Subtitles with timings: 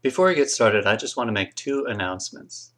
[0.00, 2.72] Before we get started, I just want to make two announcements.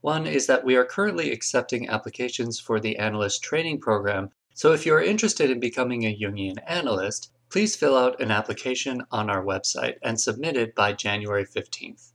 [0.00, 4.84] One is that we are currently accepting applications for the Analyst Training Program, so if
[4.84, 9.44] you are interested in becoming a Jungian analyst, please fill out an application on our
[9.44, 12.10] website and submit it by January 15th.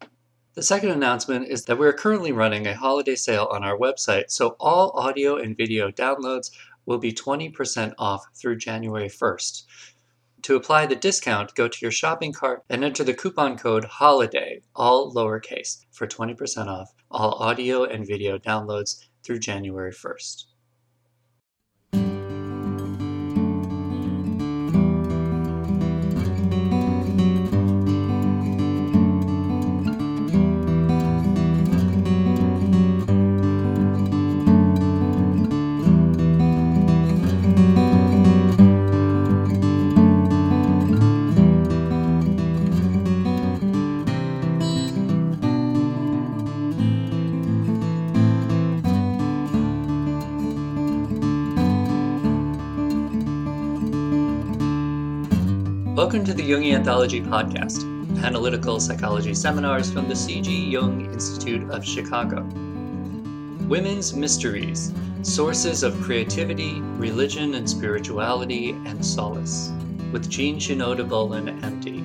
[0.56, 4.30] The second announcement is that we are currently running a holiday sale on our website,
[4.30, 6.52] so all audio and video downloads
[6.86, 9.64] will be 20% off through January 1st.
[10.44, 14.62] To apply the discount, go to your shopping cart and enter the coupon code HOLIDAY,
[14.76, 20.46] all lowercase, for 20% off all audio and video downloads through January 1st.
[56.10, 57.84] Welcome to the Jungian Anthology Podcast,
[58.24, 60.72] analytical psychology seminars from the C.G.
[60.72, 62.42] Jung Institute of Chicago.
[63.68, 69.72] Women's Mysteries Sources of Creativity, Religion and Spirituality, and Solace,
[70.12, 72.02] with Jean Shinoda Bolen, MD.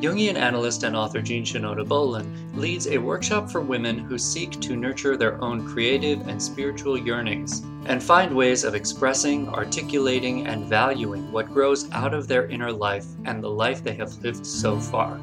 [0.00, 4.76] Jungian analyst and author Jean Shinoda Bolen leads a workshop for women who seek to
[4.76, 11.30] nurture their own creative and spiritual yearnings and find ways of expressing, articulating, and valuing
[11.30, 15.20] what grows out of their inner life and the life they have lived so far.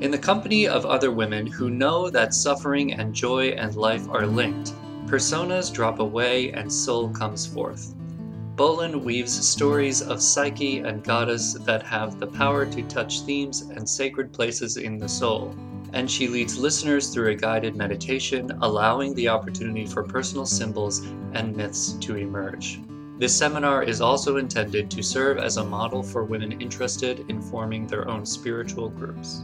[0.00, 4.26] In the company of other women who know that suffering and joy and life are
[4.26, 4.72] linked,
[5.06, 7.94] personas drop away and soul comes forth.
[8.54, 13.88] Bolen weaves stories of Psyche and Goddess that have the power to touch themes and
[13.88, 15.54] sacred places in the soul,
[15.92, 21.56] and she leads listeners through a guided meditation, allowing the opportunity for personal symbols and
[21.56, 22.80] myths to emerge.
[23.18, 27.86] This seminar is also intended to serve as a model for women interested in forming
[27.86, 29.42] their own spiritual groups.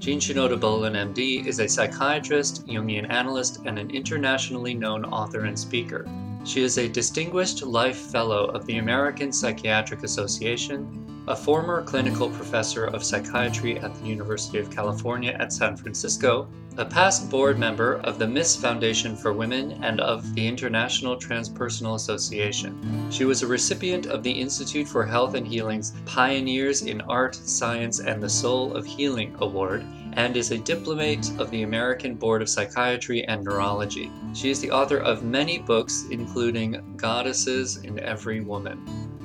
[0.00, 5.56] Jean Shinoda Bolen, MD, is a psychiatrist, Jungian analyst, and an internationally known author and
[5.56, 6.04] speaker.
[6.44, 12.86] She is a Distinguished Life Fellow of the American Psychiatric Association, a former clinical professor
[12.86, 16.48] of psychiatry at the University of California at San Francisco,
[16.78, 18.56] a past board member of the Ms.
[18.56, 23.08] Foundation for Women and of the International Transpersonal Association.
[23.12, 28.00] She was a recipient of the Institute for Health and Healing's Pioneers in Art, Science,
[28.00, 32.48] and the Soul of Healing Award and is a diplomate of the American Board of
[32.48, 34.10] Psychiatry and Neurology.
[34.34, 38.80] She is the author of many books, including Goddesses in Every Woman.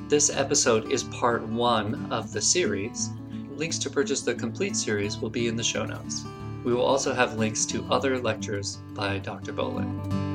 [0.08, 3.10] This episode is part one of the series.
[3.56, 6.24] Links to purchase the complete series will be in the show notes.
[6.64, 9.52] We will also have links to other lectures by Dr.
[9.52, 10.27] Bolen.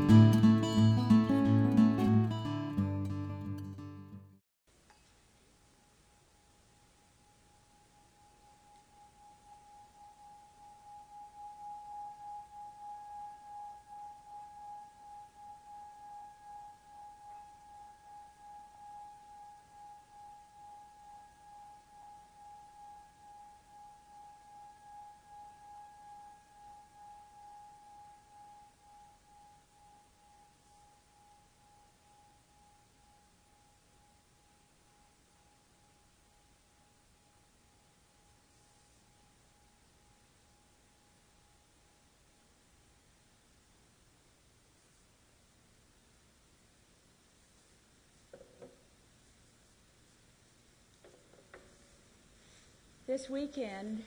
[53.14, 54.02] This weekend,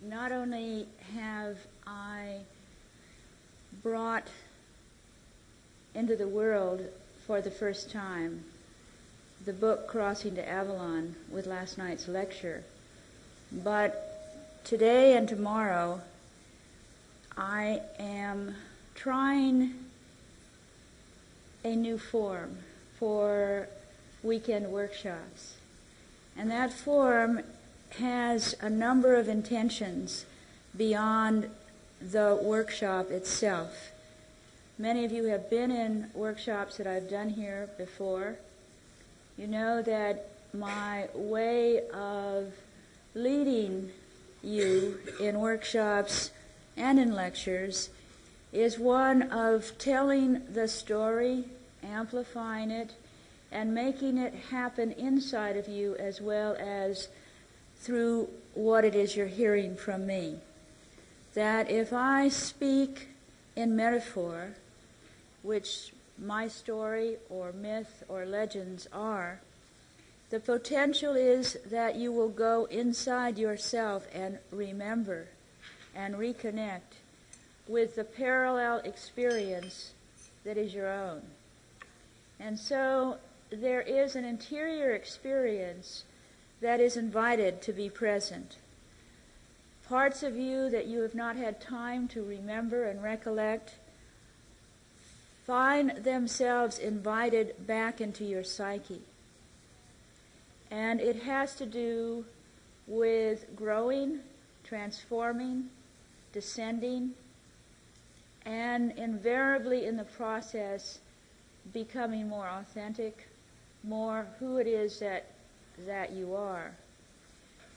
[0.00, 2.38] not only have I
[3.82, 4.26] brought
[5.94, 6.80] into the world
[7.26, 8.44] for the first time
[9.44, 12.64] the book Crossing to Avalon with last night's lecture,
[13.52, 16.00] but today and tomorrow
[17.36, 18.54] I am
[18.94, 19.74] trying
[21.64, 22.56] a new form
[22.98, 23.68] for
[24.22, 25.56] weekend workshops.
[26.34, 27.42] And that form
[27.94, 30.24] has a number of intentions
[30.76, 31.48] beyond
[32.00, 33.92] the workshop itself.
[34.78, 38.36] Many of you have been in workshops that I've done here before.
[39.36, 42.52] You know that my way of
[43.14, 43.90] leading
[44.42, 46.30] you in workshops
[46.76, 47.90] and in lectures
[48.52, 51.44] is one of telling the story,
[51.82, 52.92] amplifying it,
[53.50, 57.08] and making it happen inside of you as well as
[57.82, 60.38] through what it is you're hearing from me.
[61.34, 63.08] that if I speak
[63.56, 64.52] in metaphor,
[65.42, 69.40] which my story or myth or legends are,
[70.28, 75.28] the potential is that you will go inside yourself and remember
[75.94, 77.00] and reconnect
[77.66, 79.92] with the parallel experience
[80.44, 81.22] that is your own.
[82.40, 83.18] And so
[83.50, 86.04] there is an interior experience
[86.62, 88.56] that is invited to be present.
[89.88, 93.74] Parts of you that you have not had time to remember and recollect
[95.44, 99.02] find themselves invited back into your psyche.
[100.70, 102.24] And it has to do
[102.86, 104.20] with growing,
[104.62, 105.68] transforming,
[106.32, 107.10] descending,
[108.46, 111.00] and invariably in the process
[111.72, 113.28] becoming more authentic,
[113.82, 115.26] more who it is that
[115.86, 116.72] that you are.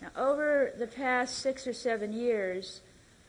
[0.01, 2.81] Now, over the past six or seven years,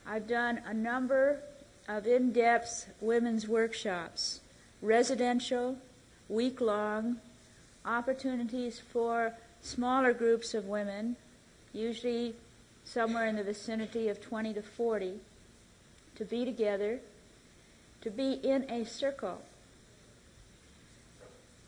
[0.06, 1.40] I've done a number
[1.88, 4.40] of in-depth women's workshops,
[4.82, 5.78] residential,
[6.28, 7.18] week-long,
[7.84, 11.16] opportunities for smaller groups of women,
[11.72, 12.34] usually
[12.84, 15.20] somewhere in the vicinity of 20 to 40,
[16.16, 16.98] to be together,
[18.00, 19.40] to be in a circle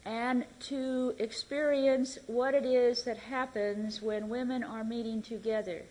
[0.05, 5.83] and to experience what it is that happens when women are meeting together.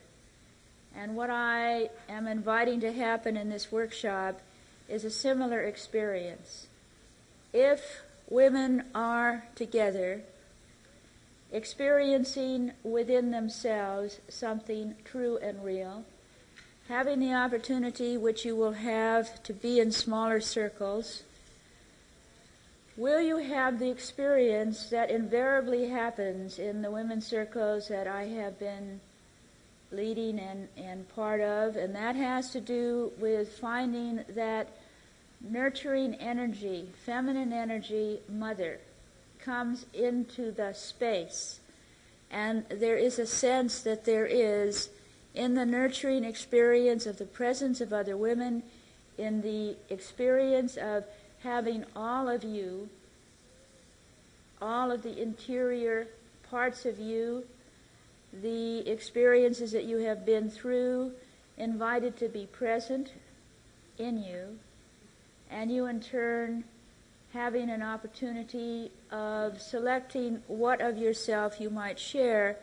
[0.96, 4.42] And what I am inviting to happen in this workshop
[4.90, 6.68] is a similar experience.
[7.54, 10.22] If women are together,
[11.52, 16.04] experiencing within themselves something true and real,
[16.88, 21.24] having the opportunity which you will have to be in smaller circles,
[22.98, 28.58] Will you have the experience that invariably happens in the women's circles that I have
[28.58, 29.00] been
[29.92, 31.76] leading and, and part of?
[31.76, 34.70] And that has to do with finding that
[35.40, 38.80] nurturing energy, feminine energy, mother,
[39.38, 41.60] comes into the space.
[42.32, 44.90] And there is a sense that there is,
[45.36, 48.64] in the nurturing experience of the presence of other women,
[49.20, 51.06] in the experience of
[51.48, 52.90] having all of you,
[54.62, 56.06] all of the interior
[56.50, 57.46] parts of you,
[58.42, 61.14] the experiences that you have been through,
[61.58, 63.14] invited to be present
[63.98, 64.60] in you,
[65.50, 66.66] and you in turn
[67.34, 72.58] having an opportunity of selecting what of yourself you might share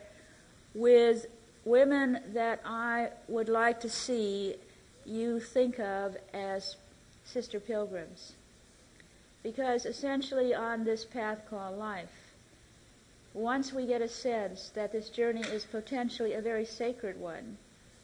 [0.75, 1.25] with
[1.65, 4.57] women that I would like to see
[5.07, 6.77] you think of as
[7.25, 8.35] sister pilgrims.
[9.45, 12.33] Because essentially, on this path called life,
[13.35, 17.59] once we get a sense that this journey is potentially a very sacred one,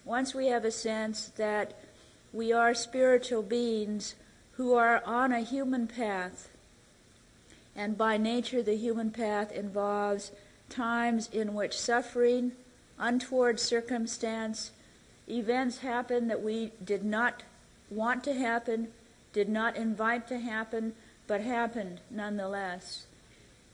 [0.04, 1.72] once we have a sense that
[2.32, 4.14] we are spiritual beings
[4.52, 6.50] who are on a human path,
[7.74, 10.32] and by nature the human path involves
[10.68, 12.52] times in which suffering,
[12.98, 14.72] untoward circumstance,
[15.26, 17.44] events happen that we did not
[17.88, 18.88] want to happen,
[19.32, 20.92] did not invite to happen,
[21.30, 23.06] but happened nonetheless.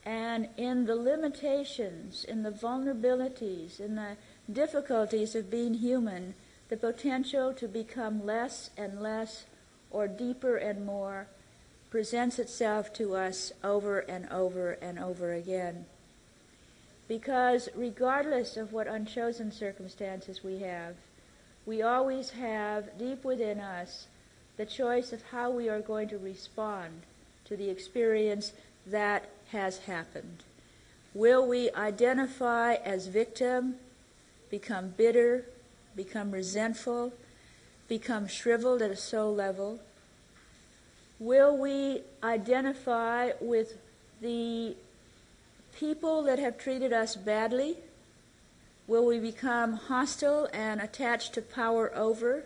[0.05, 4.15] And in the limitations, in the vulnerabilities, in the
[4.53, 6.35] difficulties of being human,
[6.69, 9.45] the potential to become less and less
[9.89, 11.25] or deeper and more
[11.89, 15.87] presents itself to us over and over and over again.
[17.07, 20.93] Because regardless of what unchosen circumstances we have,
[21.65, 24.05] we always have deep within us
[24.57, 27.01] the choice of how we are going to respond
[27.47, 28.53] to the experience
[28.85, 30.43] that has happened?
[31.13, 33.75] Will we identify as victim,
[34.49, 35.45] become bitter,
[35.95, 37.13] become resentful,
[37.87, 39.79] become shriveled at a soul level?
[41.19, 43.77] Will we identify with
[44.21, 44.75] the
[45.75, 47.77] people that have treated us badly?
[48.87, 52.43] Will we become hostile and attached to power over?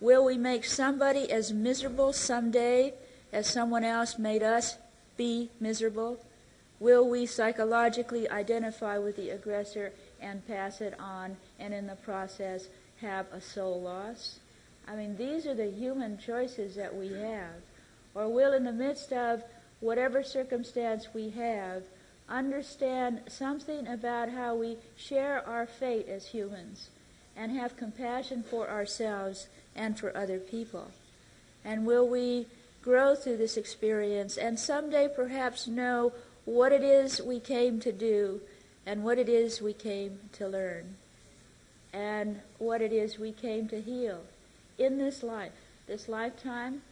[0.00, 2.92] Will we make somebody as miserable someday
[3.34, 4.78] as someone else made us
[5.16, 6.24] be miserable?
[6.78, 12.68] Will we psychologically identify with the aggressor and pass it on and in the process
[13.00, 14.38] have a soul loss?
[14.86, 17.60] I mean, these are the human choices that we have.
[18.14, 19.42] Or will, in the midst of
[19.80, 21.82] whatever circumstance we have,
[22.28, 26.90] understand something about how we share our fate as humans
[27.36, 30.92] and have compassion for ourselves and for other people?
[31.64, 32.46] And will we
[32.84, 36.12] grow through this experience and someday perhaps know
[36.44, 38.38] what it is we came to do
[38.84, 40.94] and what it is we came to learn
[41.94, 44.20] and what it is we came to heal
[44.76, 45.52] in this life,
[45.86, 46.82] this lifetime,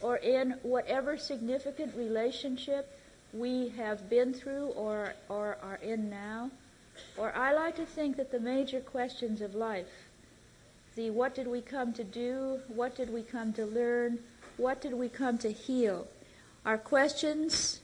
[0.00, 2.96] or in whatever significant relationship
[3.32, 6.48] we have been through or, or are in now.
[7.16, 9.88] Or I like to think that the major questions of life,
[10.94, 14.20] the what did we come to do, what did we come to learn,
[14.56, 16.06] what did we come to heal,
[16.64, 17.80] are questions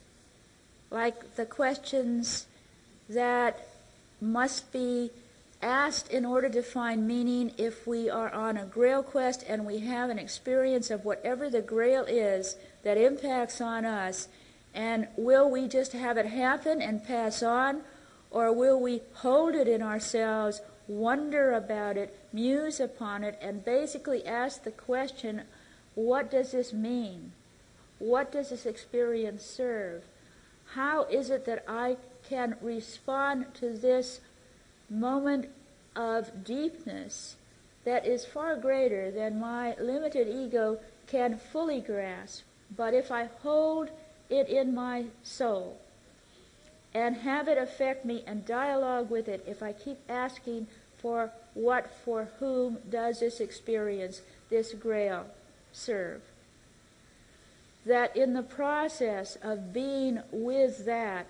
[0.90, 2.46] like the questions
[3.08, 3.66] that
[4.20, 5.10] must be
[5.62, 9.80] asked in order to find meaning if we are on a grail quest and we
[9.80, 14.28] have an experience of whatever the grail is that impacts on us
[14.72, 17.82] and will we just have it happen and pass on
[18.30, 24.24] or will we hold it in ourselves wonder about it muse upon it and basically
[24.24, 25.42] ask the question
[26.06, 27.32] what does this mean?
[27.98, 30.04] What does this experience serve?
[30.74, 31.96] How is it that i
[32.28, 34.20] can respond to this
[34.88, 35.48] moment
[35.96, 37.36] of deepness
[37.84, 42.44] that is far greater than my limited ego can fully grasp.
[42.76, 43.90] But if I hold
[44.28, 45.80] it in my soul
[46.94, 50.66] and have it affect me and dialogue with it, if I keep asking
[50.98, 55.26] for what, for whom does this experience, this grail
[55.72, 56.22] serve?
[57.86, 61.26] That in the process of being with that,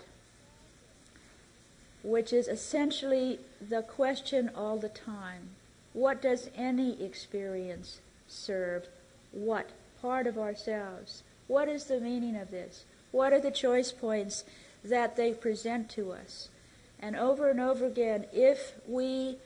[2.03, 5.51] which is essentially the question all the time.
[5.93, 8.87] What does any experience serve?
[9.33, 9.71] What
[10.01, 11.23] part of ourselves?
[11.47, 12.85] What is the meaning of this?
[13.11, 14.45] What are the choice points
[14.85, 16.49] that they present to us?
[17.01, 19.37] And over and over again, if we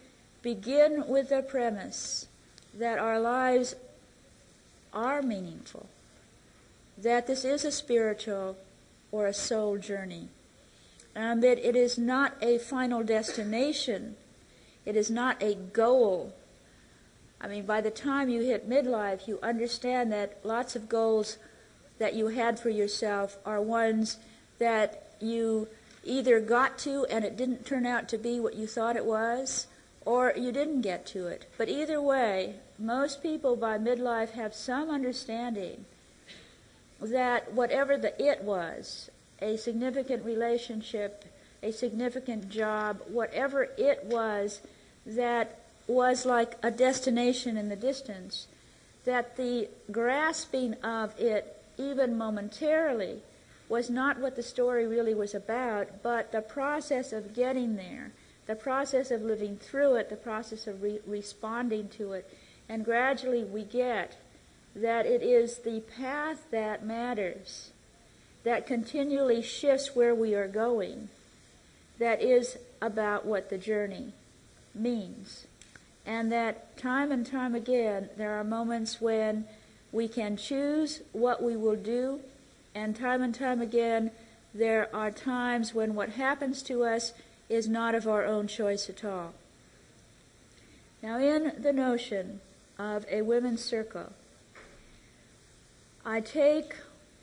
[0.42, 2.28] begin with the premise
[2.74, 3.74] that our lives
[4.94, 5.88] are meaningful,
[6.96, 8.56] that this is a spiritual
[9.10, 10.28] or a soul journey,
[11.14, 14.16] and that it is not a final destination.
[14.84, 16.34] It is not a goal.
[17.40, 21.38] I mean, by the time you hit midlife, you understand that lots of goals
[21.98, 24.18] that you had for yourself are ones
[24.58, 25.68] that you
[26.02, 29.66] either got to and it didn't turn out to be what you thought it was,
[30.04, 31.50] or you didn't get to it.
[31.56, 35.84] But either way, most people by midlife have some understanding
[37.00, 41.24] that whatever the it was, a significant relationship,
[41.62, 44.60] a significant job, whatever it was
[45.06, 48.46] that was like a destination in the distance,
[49.04, 53.20] that the grasping of it, even momentarily,
[53.68, 58.12] was not what the story really was about, but the process of getting there,
[58.46, 62.30] the process of living through it, the process of re- responding to it.
[62.68, 64.16] And gradually we get
[64.74, 67.70] that it is the path that matters
[68.44, 71.08] that continually shifts where we are going,
[71.98, 74.12] that is about what the journey
[74.74, 75.46] means.
[76.04, 79.46] And that time and time again, there are moments when
[79.92, 82.20] we can choose what we will do,
[82.74, 84.10] and time and time again,
[84.52, 87.12] there are times when what happens to us
[87.48, 89.32] is not of our own choice at all.
[91.02, 92.40] Now, in the notion
[92.78, 94.12] of a women's circle,
[96.04, 96.74] I take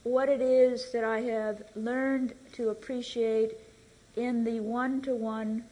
[0.02, 3.52] what it is that I have learned to appreciate
[4.16, 5.64] in the one to one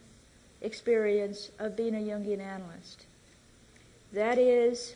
[0.60, 3.06] experience of being a Jungian analyst.
[4.12, 4.94] That is,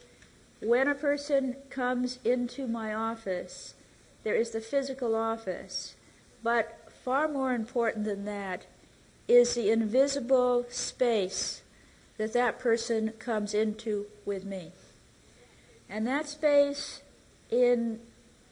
[0.61, 3.75] when a person comes into my office,
[4.23, 5.95] there is the physical office,
[6.43, 8.67] but far more important than that
[9.29, 11.63] is the invisible space
[12.17, 14.73] that that person comes into with me.
[15.89, 17.03] And that space
[17.51, 18.01] in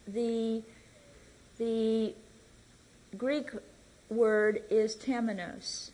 [0.06, 0.62] the
[1.58, 2.14] the
[3.16, 3.50] Greek
[4.08, 5.90] word is temenos.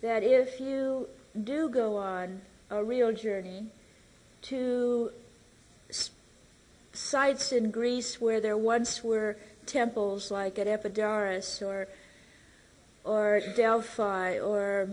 [0.00, 1.08] That if you
[1.42, 3.66] do go on a real journey
[4.42, 5.10] to
[6.92, 9.36] sites in Greece where there once were
[9.66, 11.88] temples like at Epidaurus or
[13.04, 14.88] or Delphi or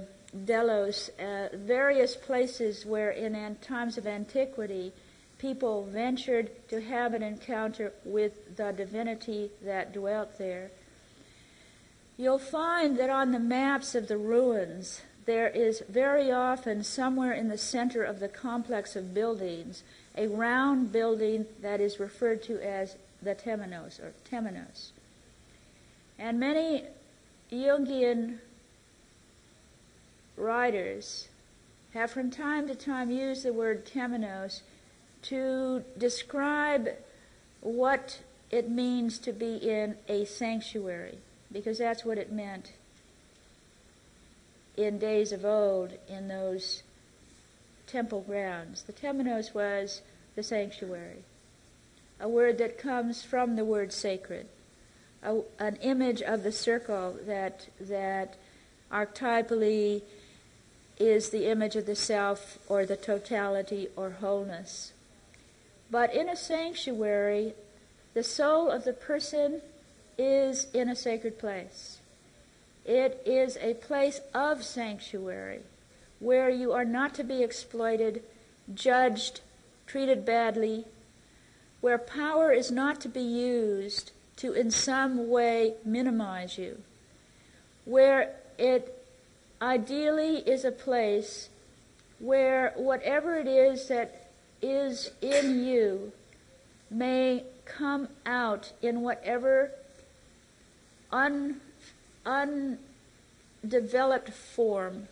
[0.45, 4.91] Delos, uh, various places where in an- times of antiquity
[5.37, 10.71] people ventured to have an encounter with the divinity that dwelt there,
[12.17, 17.47] you'll find that on the maps of the ruins, there is very often somewhere in
[17.49, 19.83] the center of the complex of buildings
[20.15, 24.91] a round building that is referred to as the temenos or temenos.
[26.19, 26.83] And many
[27.51, 28.39] Jungian
[30.35, 31.27] writers
[31.93, 34.61] have from time to time used the word temenos
[35.21, 36.89] to describe
[37.61, 38.19] what
[38.51, 41.17] it means to be in a sanctuary,
[41.51, 42.73] because that's what it meant
[44.75, 46.83] in days of old in those
[47.87, 48.83] temple grounds.
[48.83, 50.01] The temenos was
[50.35, 51.23] the sanctuary,
[52.19, 54.47] a word that comes from the word sacred,
[55.21, 58.35] a, an image of the circle that that
[58.91, 60.01] archetypally
[61.07, 64.93] is the image of the self or the totality or wholeness.
[65.91, 67.53] But in a sanctuary,
[68.13, 69.61] the soul of the person
[70.17, 71.99] is in a sacred place.
[72.85, 75.61] It is a place of sanctuary
[76.19, 78.23] where you are not to be exploited,
[78.73, 79.41] judged,
[79.85, 80.85] treated badly,
[81.81, 86.77] where power is not to be used to in some way minimize you,
[87.85, 89.02] where it
[89.63, 91.47] ideally is a place
[92.19, 94.27] where whatever it is that
[94.61, 96.11] is in you
[96.91, 99.71] may come out in whatever
[101.11, 101.61] un,
[102.25, 105.07] undeveloped form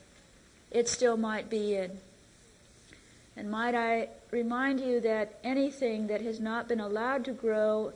[0.70, 1.98] it still might be in.
[3.36, 7.94] And might I remind you that anything that has not been allowed to grow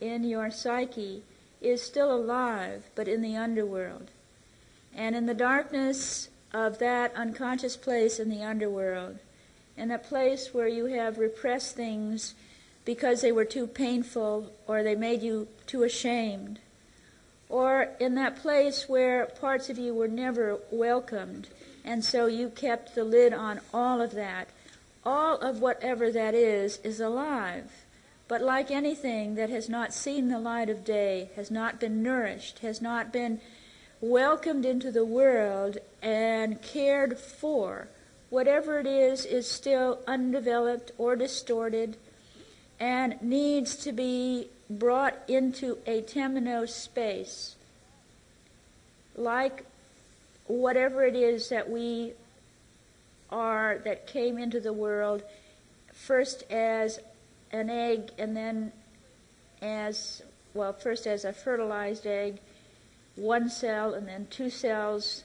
[0.00, 1.22] in your psyche
[1.60, 4.10] is still alive, but in the underworld.
[4.98, 9.20] And in the darkness of that unconscious place in the underworld,
[9.76, 12.34] in a place where you have repressed things
[12.84, 16.58] because they were too painful or they made you too ashamed,
[17.48, 21.46] or in that place where parts of you were never welcomed,
[21.84, 24.48] and so you kept the lid on all of that.
[25.04, 27.70] All of whatever that is is alive.
[28.26, 32.58] But like anything that has not seen the light of day, has not been nourished,
[32.58, 33.40] has not been
[34.00, 37.88] welcomed into the world and cared for,
[38.30, 41.96] whatever it is is still undeveloped or distorted
[42.78, 47.56] and needs to be brought into a temenos space.
[49.16, 49.64] Like
[50.46, 52.12] whatever it is that we
[53.30, 55.22] are that came into the world
[55.92, 56.98] first as
[57.52, 58.72] an egg and then
[59.60, 60.22] as
[60.54, 62.38] well first as a fertilized egg
[63.18, 65.24] one cell and then two cells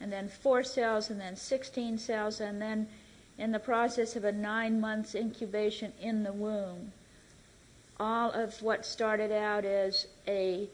[0.00, 2.86] and then four cells and then 16 cells and then
[3.36, 6.92] in the process of a nine months incubation in the womb
[7.98, 10.68] all of what started out as a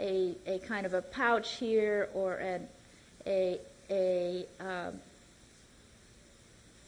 [0.00, 2.66] a, a kind of a pouch here or an,
[3.26, 3.58] a,
[3.90, 4.94] a um,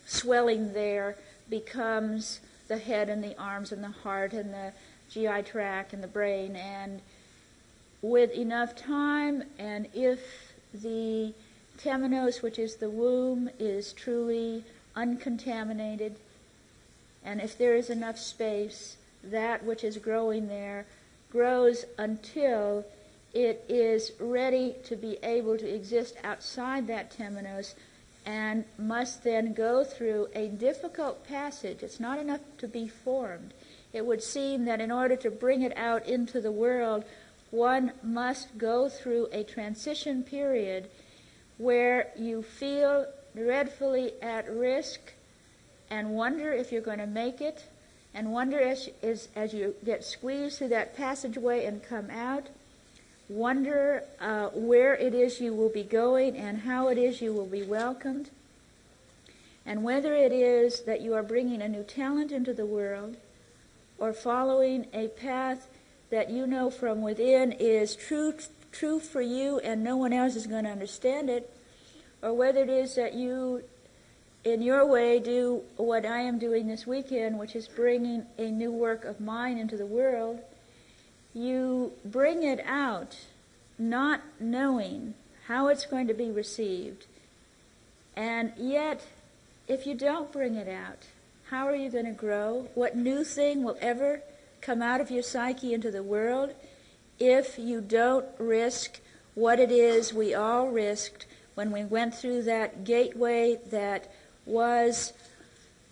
[0.07, 1.17] swelling there
[1.49, 4.73] becomes the head and the arms and the heart and the
[5.11, 6.57] GI tract and the brain.
[6.57, 7.01] And
[8.05, 10.21] with enough time, and if
[10.75, 11.33] the
[11.79, 14.63] temenos, which is the womb, is truly
[14.95, 16.15] uncontaminated,
[17.25, 20.85] and if there is enough space, that which is growing there
[21.31, 22.85] grows until
[23.33, 27.75] it is ready to be able to exist outside that temenos
[28.27, 31.83] and must then go through a difficult passage.
[31.83, 33.55] It's not enough to be formed.
[33.95, 37.05] It would seem that in order to bring it out into the world,
[37.55, 40.91] one must go through a transition period
[41.59, 45.13] where you feel dreadfully at risk
[45.91, 47.65] and wonder if you're going to make it
[48.13, 52.49] and wonder as, as, as you get squeezed through that passageway and come out
[53.29, 57.47] wonder uh, where it is you will be going and how it is you will
[57.47, 58.31] be welcomed,
[59.65, 63.17] and whether it is that you are bringing a new talent into the world
[63.99, 65.69] or following a path
[66.15, 68.35] that you know from within is true
[68.73, 71.51] true for you and no one else is going to understand it
[72.23, 73.63] or whether it is that you
[74.45, 78.73] in your way do what I am doing this weekend which is bringing a new
[78.73, 80.41] work of mine into the world
[81.35, 83.17] you bring it out
[83.79, 85.15] not knowing
[85.47, 87.07] how it's going to be received.
[88.17, 89.07] And yet,
[89.67, 91.07] if you don't bring it out,
[91.51, 92.69] how are you going to grow?
[92.75, 94.23] What new thing will ever
[94.65, 96.55] come out of your psyche into the world
[97.19, 99.01] if you don't risk
[99.35, 104.11] what it is we all risked when we went through that gateway that
[104.47, 105.13] was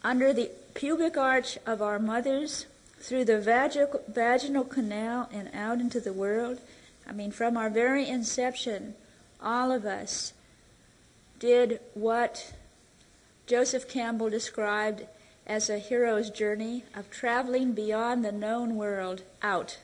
[0.02, 2.66] under the pubic arch of our mothers
[2.98, 6.60] through the vaginal, canal and out into the world.
[7.08, 8.94] I mean, from our very inception,
[9.40, 10.32] all of us
[11.38, 12.54] did what
[13.46, 15.02] Joseph Campbell described
[15.46, 19.78] as a hero's journey of traveling beyond the known world out.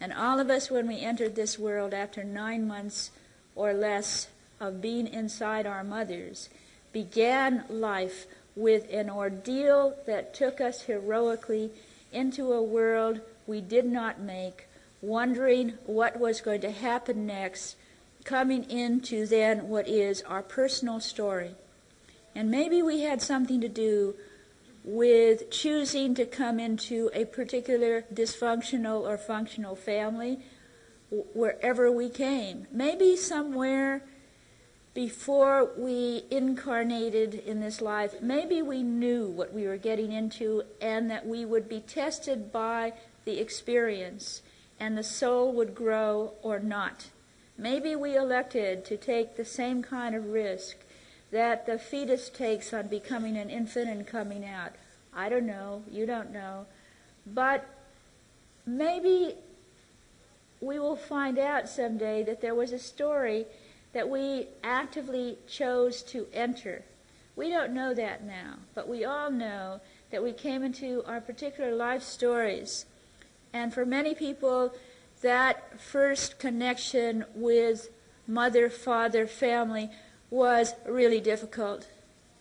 [0.00, 3.10] And all of us, when we entered this world after nine months
[3.54, 4.28] or less
[4.60, 6.48] of being inside our mothers,
[6.92, 11.70] began life with an ordeal that took us heroically
[12.12, 14.66] into a world we did not make,
[15.02, 17.76] wondering what was going to happen next,
[18.24, 21.50] coming into then what is our personal story.
[22.34, 24.14] And maybe we had something to do
[24.84, 30.38] with choosing to come into a particular dysfunctional or functional family
[31.32, 32.66] wherever we came.
[32.70, 34.02] Maybe somewhere
[34.92, 41.10] before we incarnated in this life, maybe we knew what we were getting into and
[41.10, 42.92] that we would be tested by
[43.24, 44.42] the experience
[44.78, 47.06] and the soul would grow or not.
[47.56, 50.76] Maybe we elected to take the same kind of risk
[51.30, 54.72] that the fetus takes on becoming an infant and coming out.
[55.12, 55.82] I don't know.
[55.90, 56.66] You don't know.
[57.26, 57.66] But
[58.66, 59.34] maybe
[60.60, 63.46] we will find out someday that there was a story
[63.92, 66.82] that we actively chose to enter.
[67.36, 71.74] We don't know that now, but we all know that we came into our particular
[71.74, 72.86] life stories.
[73.52, 74.74] And for many people,
[75.22, 77.88] that first connection with
[78.26, 79.90] mother, father, family
[80.30, 81.86] was really difficult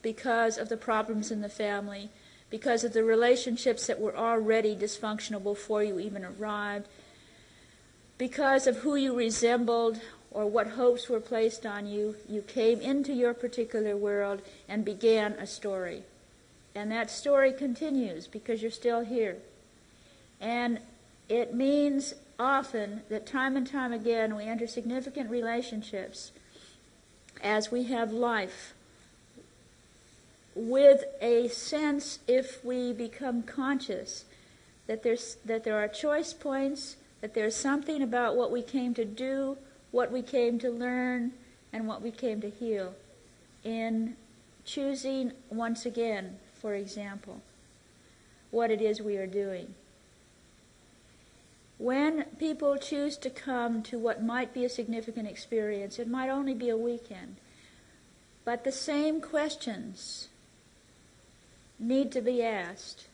[0.02, 2.10] because of the problems in the family,
[2.50, 6.88] because of the relationships that were already dysfunctional before you even arrived,
[8.18, 10.00] because of who you resembled
[10.32, 15.34] or what hopes were placed on you, you came into your particular world and began
[15.34, 16.04] a story.
[16.76, 19.38] And that story continues because you're still here.
[20.42, 20.80] And
[21.30, 26.32] it means often that time and time again we enter significant relationships
[27.44, 28.74] as we have life
[30.56, 34.26] with a sense, if we become conscious,
[34.88, 39.06] that, there's, that there are choice points, that there's something about what we came to
[39.06, 39.58] do
[39.94, 41.32] what we came to learn
[41.72, 42.96] and what we came to heal
[43.64, 44.16] in
[44.66, 47.40] choosing once again, for example,
[48.50, 49.76] what it is we are doing.
[51.84, 56.54] When people choose to come to what might be a significant experience, it might only
[56.54, 57.36] be a weekend,
[58.46, 60.30] but the same questions
[61.78, 63.08] need to be asked.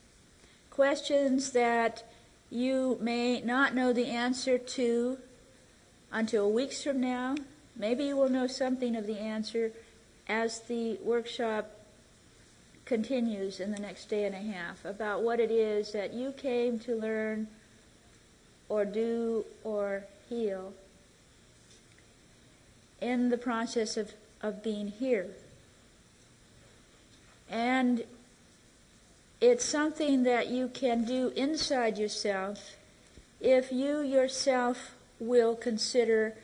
[0.69, 2.03] Questions that
[2.51, 5.17] you may not know the answer to
[6.11, 7.37] until weeks from now.
[7.75, 9.71] Maybe you will know something of the answer
[10.27, 11.71] as the workshop
[12.85, 16.77] continues in the next day and a half about what it is that you came
[16.77, 17.47] to learn
[18.69, 20.73] or do or heal
[23.01, 25.27] in the process of, of being here.
[27.49, 28.03] And
[29.41, 32.75] it's something that you can do inside yourself
[33.41, 36.35] if you yourself will consider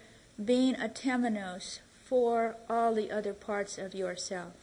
[0.44, 4.54] being a temenos for all the other parts of yourself.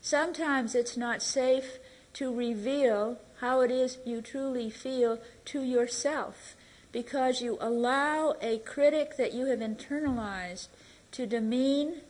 [0.00, 1.78] Sometimes it's not safe
[2.14, 6.54] to reveal how it is you truly feel to yourself
[6.92, 10.68] because you allow a critic that you have internalized
[11.12, 12.00] to demean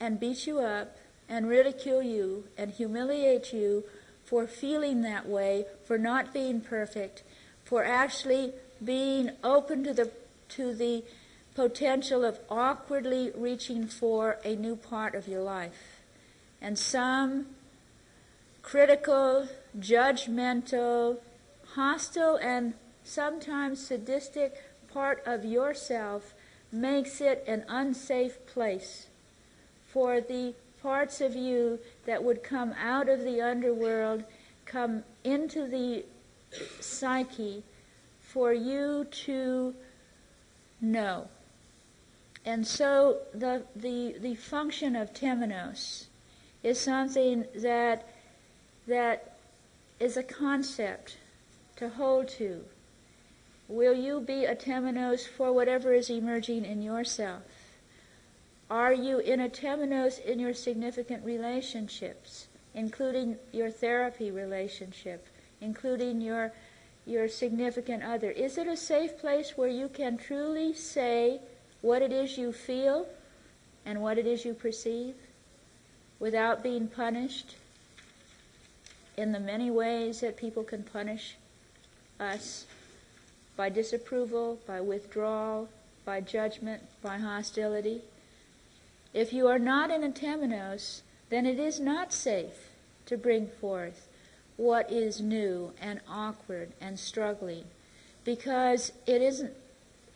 [0.00, 0.96] and beat you up
[1.28, 3.84] and ridicule you and humiliate you
[4.24, 7.22] for feeling that way, for not being perfect,
[7.64, 8.52] for actually
[8.84, 10.10] being open to the
[10.48, 11.02] to the
[11.54, 16.00] potential of awkwardly reaching for a new part of your life.
[16.60, 17.46] And some
[18.62, 21.18] critical, judgmental,
[21.74, 26.34] hostile, and sometimes sadistic part of yourself
[26.70, 29.06] makes it an unsafe place
[29.86, 34.22] for the parts of you that would come out of the underworld,
[34.64, 36.04] come into the
[36.80, 37.62] psyche,
[38.20, 39.74] for you to
[40.80, 41.28] know.
[42.44, 46.06] And so the, the, the function of temenos
[46.62, 48.08] is something that,
[48.86, 49.36] that
[49.98, 51.16] is a concept
[51.76, 52.64] to hold to.
[53.68, 57.42] Will you be a temenos for whatever is emerging in yourself?
[58.70, 65.26] Are you in a temenos in your significant relationships, including your therapy relationship,
[65.60, 66.52] including your
[67.04, 68.30] your significant other?
[68.30, 71.40] Is it a safe place where you can truly say
[71.82, 73.06] what it is you feel
[73.84, 75.14] and what it is you perceive
[76.20, 77.56] without being punished
[79.16, 81.36] in the many ways that people can punish
[82.20, 82.66] us
[83.58, 85.68] by disapproval, by withdrawal,
[86.04, 88.00] by judgment, by hostility?
[89.12, 92.70] If you are not in a temenos, then it is not safe
[93.06, 94.06] to bring forth
[94.56, 97.64] what is new and awkward and struggling
[98.24, 99.52] because it isn't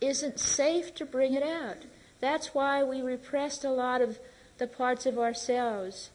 [0.00, 1.78] isn't safe to bring it out.
[2.20, 4.18] That's why we repressed a lot of
[4.58, 6.10] the parts of ourselves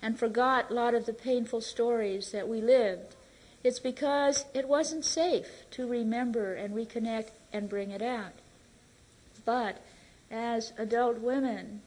[0.00, 3.16] and forgot a lot of the painful stories that we lived.
[3.64, 8.32] It's because it wasn't safe to remember and reconnect and bring it out.
[9.44, 9.82] But
[10.30, 11.82] as adult women,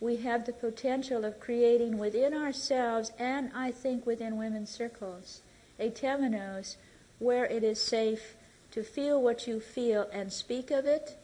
[0.00, 5.40] we have the potential of creating within ourselves and I think within women's circles
[5.78, 6.76] a temenos
[7.18, 8.34] where it is safe
[8.70, 11.16] to feel what you feel and speak of it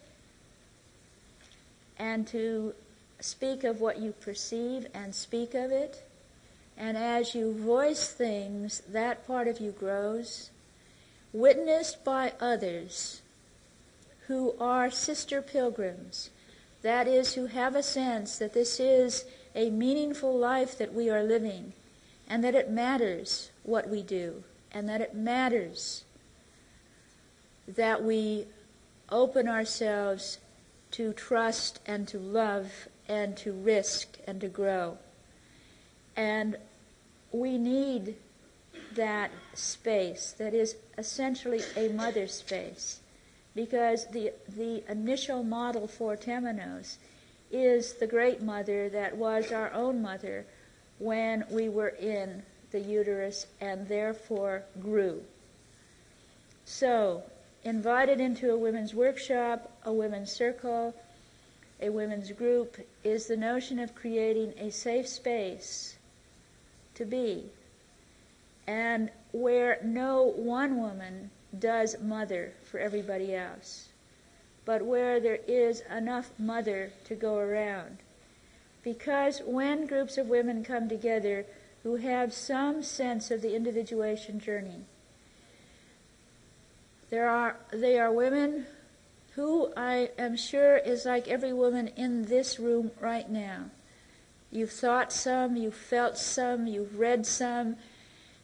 [1.98, 2.74] and to
[3.20, 6.02] speak of what you perceive and speak of it.
[6.76, 10.50] And as you voice things, that part of you grows,
[11.32, 13.22] witnessed by others
[14.26, 16.30] who are sister pilgrims,
[16.82, 21.22] that is, who have a sense that this is a meaningful life that we are
[21.22, 21.72] living,
[22.28, 26.04] and that it matters what we do, and that it matters
[27.68, 28.46] that we
[29.10, 30.38] open ourselves
[30.90, 34.98] to trust and to love and to risk and to grow.
[36.16, 36.56] And
[37.32, 38.16] we need
[38.94, 43.00] that space that is essentially a mother space
[43.54, 46.96] because the, the initial model for Temenos
[47.50, 50.44] is the great mother that was our own mother
[50.98, 55.22] when we were in the uterus and therefore grew.
[56.64, 57.22] So,
[57.62, 60.94] invited into a women's workshop, a women's circle,
[61.80, 65.96] a women's group is the notion of creating a safe space
[66.94, 67.50] to be
[68.66, 73.88] and where no one woman does mother for everybody else,
[74.64, 77.98] but where there is enough mother to go around.
[78.82, 81.46] Because when groups of women come together
[81.82, 84.84] who have some sense of the individuation journey,
[87.10, 88.66] there are, they are women
[89.34, 93.70] who I am sure is like every woman in this room right now.
[94.54, 97.74] You've thought some, you've felt some, you've read some,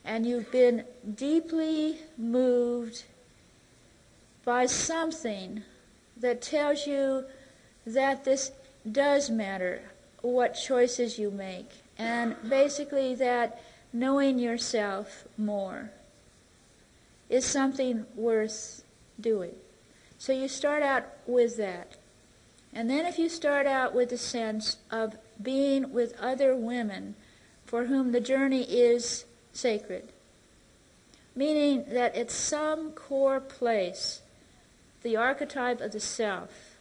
[0.03, 0.83] and you've been
[1.15, 3.05] deeply moved
[4.43, 5.63] by something
[6.17, 7.23] that tells you
[7.87, 8.51] that this
[8.91, 9.83] does matter,
[10.21, 13.61] what choices you make, and basically that
[13.93, 15.91] knowing yourself more
[17.29, 18.83] is something worth
[19.17, 19.55] doing.
[20.17, 21.95] So you start out with that.
[22.73, 27.15] And then if you start out with the sense of being with other women
[27.65, 30.09] for whom the journey is sacred,
[31.35, 34.21] meaning that at some core place,
[35.03, 36.77] the archetype of the self,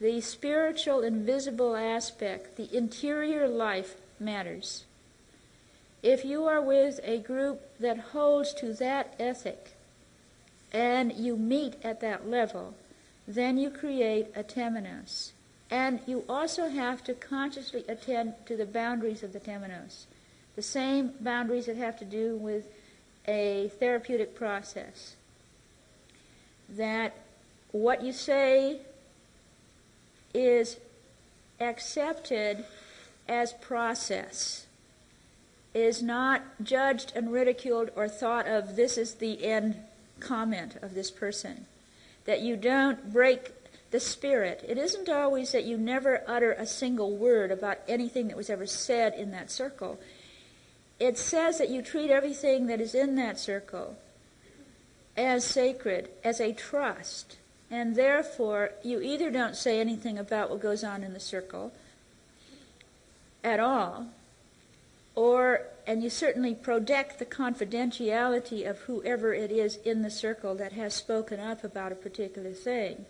[0.00, 4.84] the spiritual invisible aspect, the interior life matters.
[6.02, 9.72] If you are with a group that holds to that ethic
[10.72, 12.74] and you meet at that level,
[13.26, 15.32] then you create a temenos.
[15.70, 20.06] And you also have to consciously attend to the boundaries of the temenos,
[20.56, 22.66] the same boundaries that have to do with
[23.26, 25.16] a therapeutic process.
[26.70, 27.14] That
[27.72, 28.80] what you say
[30.32, 30.78] is
[31.60, 32.64] accepted
[33.28, 34.66] as process
[35.74, 39.76] is not judged and ridiculed or thought of this is the end
[40.18, 41.66] comment of this person.
[42.24, 43.52] That you don't break
[43.90, 44.64] the spirit.
[44.68, 48.66] It isn't always that you never utter a single word about anything that was ever
[48.66, 49.98] said in that circle.
[50.98, 53.96] It says that you treat everything that is in that circle
[55.16, 57.36] as sacred, as a trust.
[57.70, 61.72] And therefore, you either don't say anything about what goes on in the circle
[63.44, 64.06] at all,
[65.14, 70.72] or and you certainly protect the confidentiality of whoever it is in the circle that
[70.72, 73.06] has spoken up about a particular thing.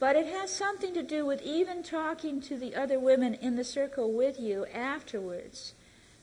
[0.00, 3.64] But it has something to do with even talking to the other women in the
[3.64, 5.74] circle with you afterwards.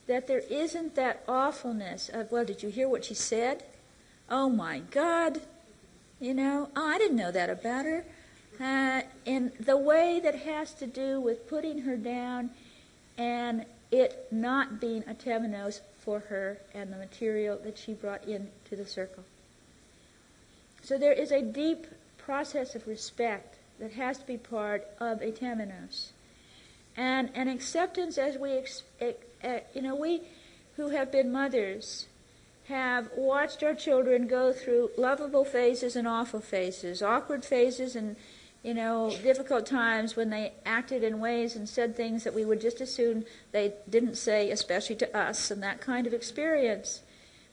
[0.08, 3.64] That there isn't that awfulness of, well, did you hear what she said?
[4.30, 5.42] Oh my God.
[6.20, 8.04] You know, oh, I didn't know that about her.
[8.60, 12.50] Uh, in the way that has to do with putting her down
[13.20, 18.76] and it not being a temenos for her and the material that she brought into
[18.76, 19.24] the circle.
[20.82, 21.86] So there is a deep
[22.18, 26.12] process of respect that has to be part of a temenos.
[26.96, 28.64] And an acceptance as we,
[29.74, 30.22] you know, we
[30.76, 32.08] who have been mothers
[32.68, 38.16] have watched our children go through lovable phases and awful phases, awkward phases and
[38.64, 42.60] you know, difficult times when they acted in ways and said things that we would
[42.60, 47.02] just as soon they didn't say, especially to us, and that kind of experience.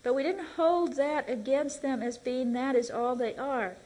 [0.02, 3.76] But we didn't hold that against them as being that is all they are.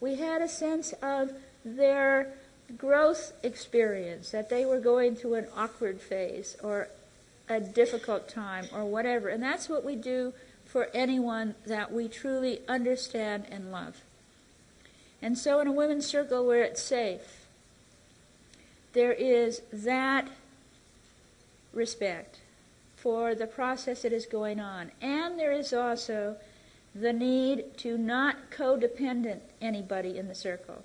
[0.00, 1.30] We had a sense of
[1.64, 2.32] their
[2.76, 6.88] growth experience, that they were going through an awkward phase or
[7.48, 9.28] a difficult time or whatever.
[9.28, 10.32] And that's what we do
[10.64, 14.00] for anyone that we truly understand and love.
[15.20, 17.46] And so, in a women's circle where it's safe,
[18.92, 20.28] there is that
[21.72, 22.38] respect
[22.96, 24.90] for the process that is going on.
[25.00, 26.36] And there is also
[26.94, 30.84] the need to not codependent anybody in the circle.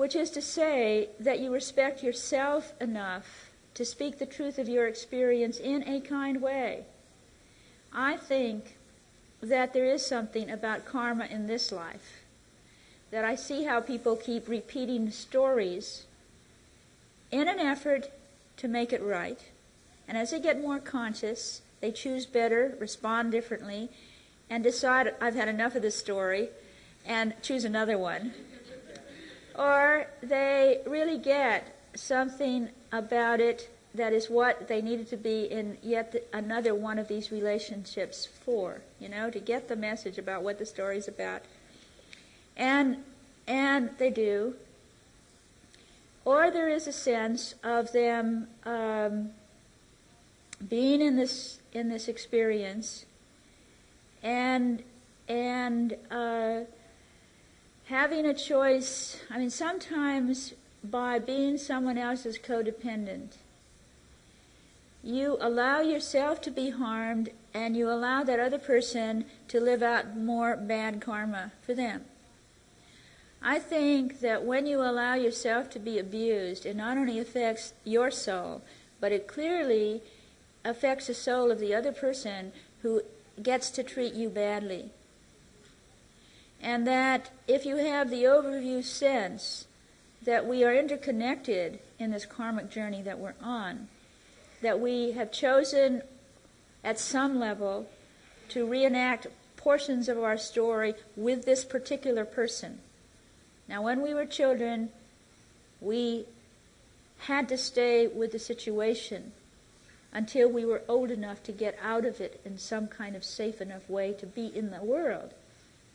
[0.00, 4.86] Which is to say that you respect yourself enough to speak the truth of your
[4.86, 6.84] experience in a kind way.
[7.92, 8.78] I think
[9.42, 12.22] that there is something about karma in this life.
[13.10, 16.06] That I see how people keep repeating stories
[17.30, 18.10] in an effort
[18.56, 19.40] to make it right.
[20.08, 23.90] And as they get more conscious, they choose better, respond differently,
[24.48, 26.48] and decide, I've had enough of this story,
[27.04, 28.32] and choose another one.
[29.60, 35.76] Or they really get something about it that is what they needed to be in
[35.82, 40.58] yet another one of these relationships for, you know, to get the message about what
[40.58, 41.42] the story is about.
[42.56, 43.04] And
[43.46, 44.54] and they do.
[46.24, 49.30] Or there is a sense of them um,
[50.66, 53.04] being in this in this experience
[54.22, 54.82] and
[55.28, 56.60] and uh,
[57.90, 59.20] having a choice.
[59.28, 63.32] I mean, sometimes by being someone else's codependent,
[65.02, 70.16] you allow yourself to be harmed and you allow that other person to live out
[70.16, 72.04] more bad karma for them.
[73.42, 78.12] I think that when you allow yourself to be abused, it not only affects your
[78.12, 78.62] soul,
[79.00, 80.00] but it clearly
[80.64, 83.02] affects the soul of the other person who
[83.42, 84.90] gets to treat you badly.
[86.62, 89.66] And that if you have the overview sense
[90.22, 93.88] that we are interconnected in this karmic journey that we're on,
[94.60, 96.02] that we have chosen
[96.84, 97.88] at some level
[98.50, 102.78] to reenact portions of our story with this particular person.
[103.68, 104.90] Now, when we were children,
[105.80, 106.26] we
[107.18, 109.32] had to stay with the situation
[110.12, 113.60] until we were old enough to get out of it in some kind of safe
[113.60, 115.32] enough way to be in the world,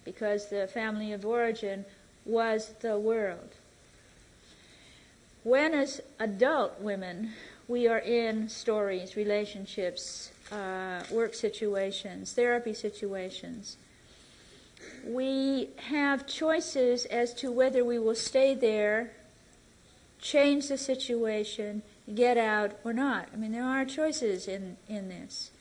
[0.06, 1.84] because the family of origin
[2.24, 3.50] was the world.
[5.44, 7.34] When, as adult women,
[7.68, 13.78] we are in stories, relationships, uh, work situations, therapy situations,
[15.06, 19.12] we have choices as to whether we will stay there,
[20.20, 23.28] change the situation, get out or not.
[23.34, 25.52] I mean, there are choices in, in this.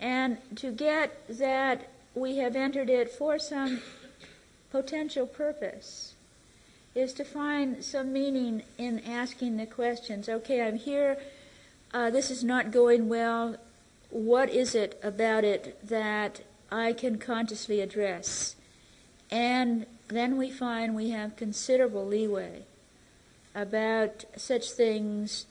[0.00, 3.82] And to get that we have entered it for some
[4.70, 6.14] potential purpose
[6.94, 10.26] is to find some meaning in asking the questions.
[10.26, 11.18] Okay, I'm here.
[11.92, 13.56] Uh, this is not going well.
[14.08, 16.40] What is it about it that
[16.72, 18.56] I can consciously address?
[19.30, 22.62] And then we find we have considerable leeway
[23.54, 25.44] about such things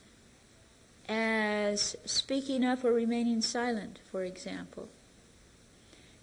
[1.08, 4.89] as speaking up or remaining silent, for example.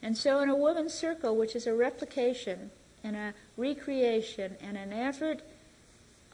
[0.03, 2.71] And so, in a woman's circle, which is a replication
[3.05, 5.41] and a recreation and an effort,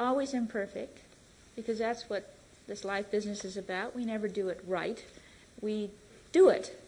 [0.00, 1.00] always imperfect,
[1.54, 2.34] because that's what
[2.66, 3.94] this life business is about.
[3.94, 5.04] We never do it right.
[5.60, 5.90] We
[6.32, 6.80] do it,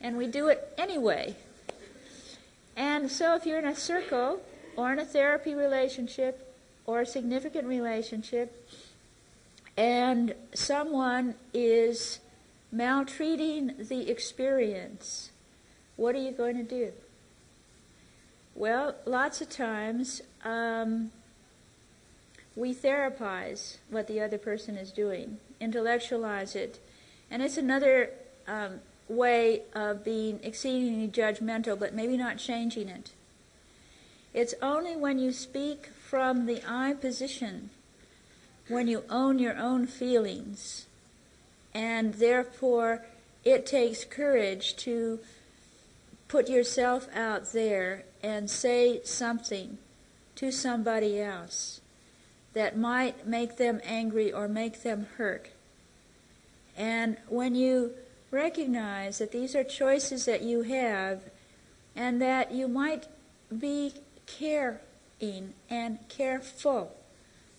[0.00, 1.34] and we do it anyway.
[2.76, 4.40] And so, if you're in a circle
[4.76, 6.54] or in a therapy relationship
[6.86, 8.68] or a significant relationship,
[9.76, 12.20] and someone is
[12.70, 15.30] maltreating the experience,
[15.98, 16.92] what are you going to do?
[18.54, 21.10] Well, lots of times um,
[22.56, 26.78] we therapize what the other person is doing, intellectualize it,
[27.30, 28.10] and it's another
[28.46, 33.10] um, way of being exceedingly judgmental, but maybe not changing it.
[34.32, 37.70] It's only when you speak from the I position,
[38.68, 40.86] when you own your own feelings,
[41.74, 43.04] and therefore
[43.44, 45.18] it takes courage to
[46.28, 49.78] put yourself out there and say something
[50.36, 51.80] to somebody else
[52.52, 55.48] that might make them angry or make them hurt.
[56.76, 57.92] And when you
[58.30, 61.22] recognize that these are choices that you have
[61.96, 63.06] and that you might
[63.56, 63.94] be
[64.26, 66.94] caring and careful,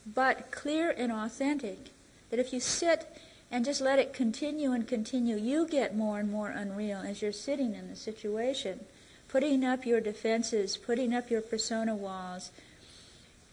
[0.06, 1.90] but clear and authentic,
[2.30, 3.08] that if you sit
[3.52, 7.32] and just let it continue and continue, you get more and more unreal as you're
[7.32, 8.82] sitting in the situation
[9.30, 12.52] putting up your defenses, putting up your persona walls,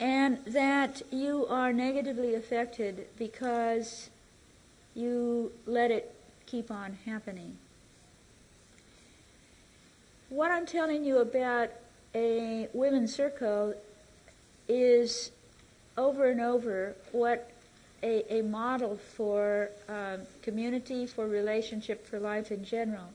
[0.00, 4.10] and that you are negatively affected because
[4.94, 6.14] you let it
[6.46, 7.56] keep on happening.
[10.28, 11.70] What I'm telling you about
[12.14, 13.74] a women's circle
[14.68, 15.30] is
[15.96, 17.50] over and over what
[18.02, 23.08] a, a model for um, community, for relationship, for life in general.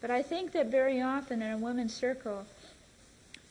[0.00, 2.44] But I think that very often in a women's circle,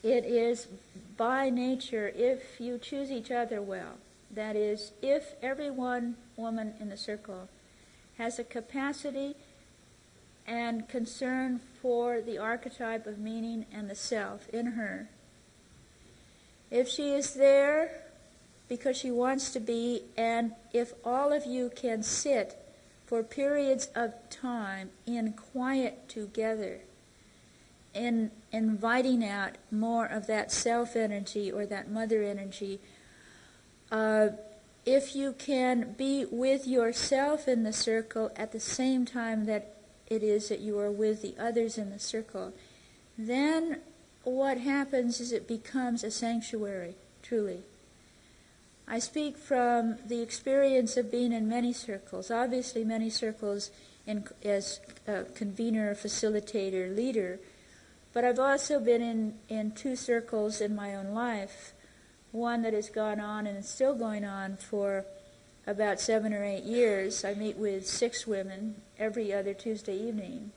[0.02, 0.68] it is
[1.16, 3.94] by nature if you choose each other well.
[4.30, 7.48] That is, if every one woman in the circle
[8.18, 9.34] has a capacity
[10.46, 15.08] and concern for the archetype of meaning and the self in her.
[16.70, 18.03] If she is there
[18.68, 22.56] because she wants to be, and if all of you can sit
[23.06, 26.80] for periods of time in quiet together,
[27.92, 32.80] in inviting out more of that self energy or that mother energy,
[33.92, 34.28] uh,
[34.86, 39.76] if you can be with yourself in the circle at the same time that
[40.08, 42.52] it is that you are with the others in the circle,
[43.16, 43.80] then
[44.24, 47.62] what happens is it becomes a sanctuary, truly.
[48.86, 53.70] I speak from the experience of being in many circles, obviously, many circles
[54.06, 57.40] in, as a convener, facilitator, leader,
[58.12, 61.72] but I've also been in, in two circles in my own life
[62.34, 65.04] one that has gone on and is still going on for
[65.68, 67.24] about seven or eight years.
[67.24, 70.50] I meet with six women every other Tuesday evening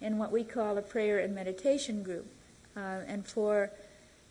[0.00, 2.26] in what we call a prayer and meditation group.
[2.76, 3.70] Uh, and for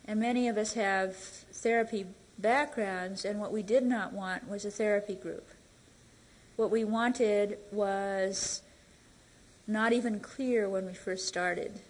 [0.04, 2.06] and many of us have therapy
[2.38, 5.48] backgrounds, and what we did not want was a therapy group.
[6.56, 8.62] What we wanted was
[9.66, 11.80] not even clear when we first started,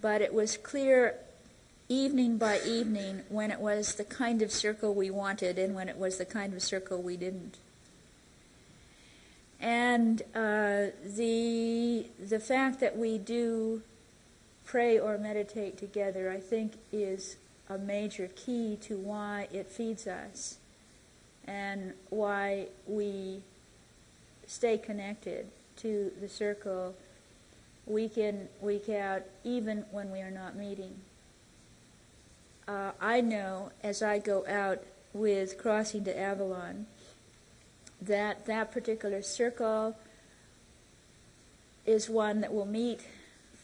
[0.00, 1.14] but it was clear
[1.88, 5.96] evening by evening when it was the kind of circle we wanted and when it
[5.96, 7.58] was the kind of circle we didn't.
[9.60, 13.82] And uh, the the fact that we do
[14.64, 17.36] pray or meditate together, I think, is
[17.68, 20.58] a major key to why it feeds us
[21.46, 23.40] and why we
[24.46, 25.46] stay connected
[25.76, 26.94] to the circle
[27.86, 30.94] week in, week out, even when we are not meeting.
[32.66, 36.86] Uh, I know as I go out with Crossing to Avalon
[38.00, 39.96] that that particular circle
[41.86, 43.00] is one that will meet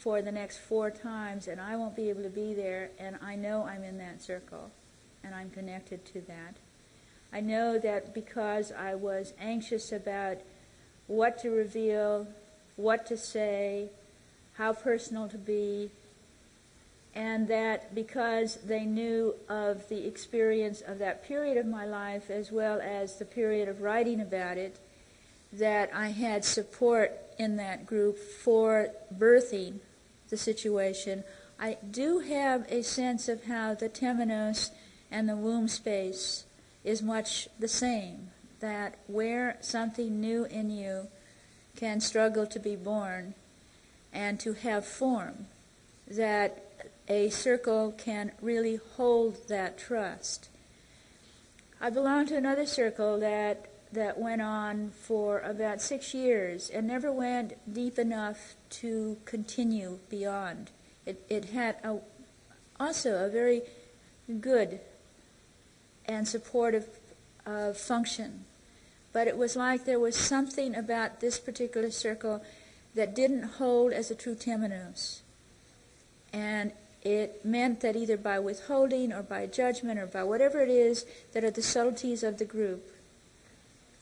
[0.03, 3.37] for the next four times, and I won't be able to be there, and I
[3.37, 4.73] know I'm in that circle,
[5.23, 6.57] and I'm connected to that.
[7.33, 10.39] I know that because I was anxious about
[11.07, 12.27] what to reveal,
[12.75, 13.91] what to say,
[14.55, 15.91] how personal to be,
[17.15, 22.51] and that because they knew of the experience of that period of my life as
[22.51, 24.81] well as the period of writing about it,
[25.53, 29.79] that I had support in that group for birthing
[30.33, 31.23] the situation.
[31.61, 34.71] I do have a sense of how the temenos
[35.11, 36.45] and the womb space
[36.83, 38.31] is much the same,
[38.61, 41.09] that where something new in you
[41.77, 43.35] can struggle to be born
[44.11, 45.47] and to have form,
[46.09, 46.65] that
[47.09, 50.49] a circle can really hold that trust.
[51.79, 57.13] I belong to another circle that that went on for about six years and never
[57.13, 60.71] went deep enough to continue beyond.
[61.05, 61.99] It, it had a,
[62.81, 63.63] also a very
[64.41, 64.81] good
[66.07, 66.89] and supportive
[67.47, 68.45] uh, function.
[69.13, 72.43] But it was like there was something about this particular circle
[72.95, 75.21] that didn't hold as a true temenos.
[76.33, 76.73] And
[77.03, 81.45] it meant that either by withholding or by judgment or by whatever it is that
[81.45, 82.89] are the subtleties of the group,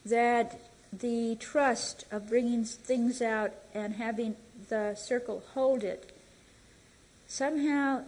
[0.04, 0.60] that
[0.92, 4.36] the trust of bringing things out and having
[4.68, 6.16] the circle hold it
[7.26, 8.02] somehow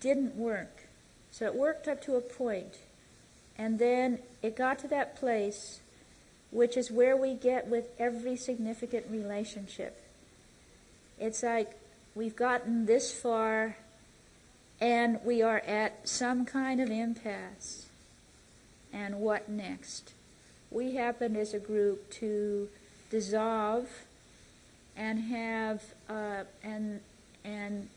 [0.00, 0.84] didn't work.
[1.30, 2.78] So it worked up to a point,
[3.56, 5.80] and then it got to that place,
[6.50, 9.98] which is where we get with every significant relationship.
[11.18, 11.70] It's like
[12.14, 13.76] we've gotten this far
[14.80, 17.86] and we are at some kind of impasse.
[18.92, 20.12] And what next?
[20.72, 22.68] We happened as a group to
[23.10, 23.88] dissolve
[24.96, 27.00] and have uh, and
[27.44, 27.88] and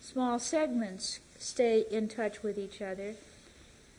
[0.00, 3.14] small segments stay in touch with each other.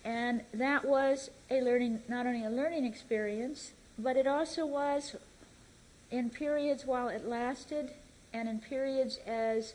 [0.03, 5.15] And that was a learning, not only a learning experience, but it also was
[6.11, 7.91] in periods while it lasted
[8.33, 9.73] and in periods as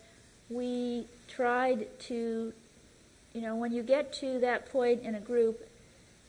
[0.49, 2.53] we tried to,
[3.33, 5.67] you know, when you get to that point in a group,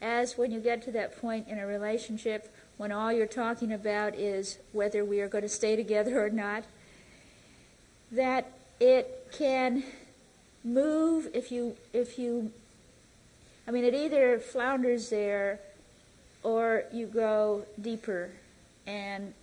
[0.02, 4.16] as when you get to that point in a relationship, when all you're talking about
[4.16, 6.64] is whether we are going to stay together or not,
[8.12, 9.84] that it can
[10.64, 12.52] move if you if you
[13.68, 15.60] I mean, it either flounders there
[16.44, 18.32] or you go deeper
[18.88, 19.34] and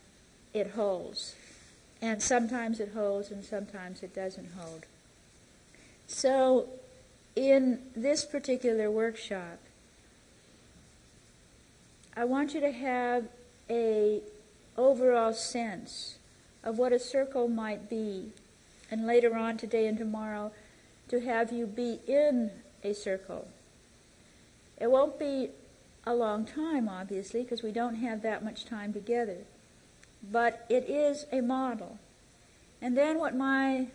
[0.53, 1.35] it holds.
[2.03, 4.87] And sometimes it holds and sometimes it doesn't hold.
[6.07, 6.69] So,
[7.37, 9.59] in this particular workshop,
[12.19, 13.27] I want you to have
[13.71, 14.21] a
[14.77, 16.17] overall sense
[16.65, 18.33] of what a circle might be,
[18.91, 20.51] and later on today and tomorrow,
[21.11, 22.51] to have you be in
[22.83, 23.47] a circle.
[24.81, 25.51] It won't be
[26.05, 29.39] a long time, obviously, because we don't have that much time together.
[30.21, 32.01] But it is a model.
[32.83, 33.87] And then what my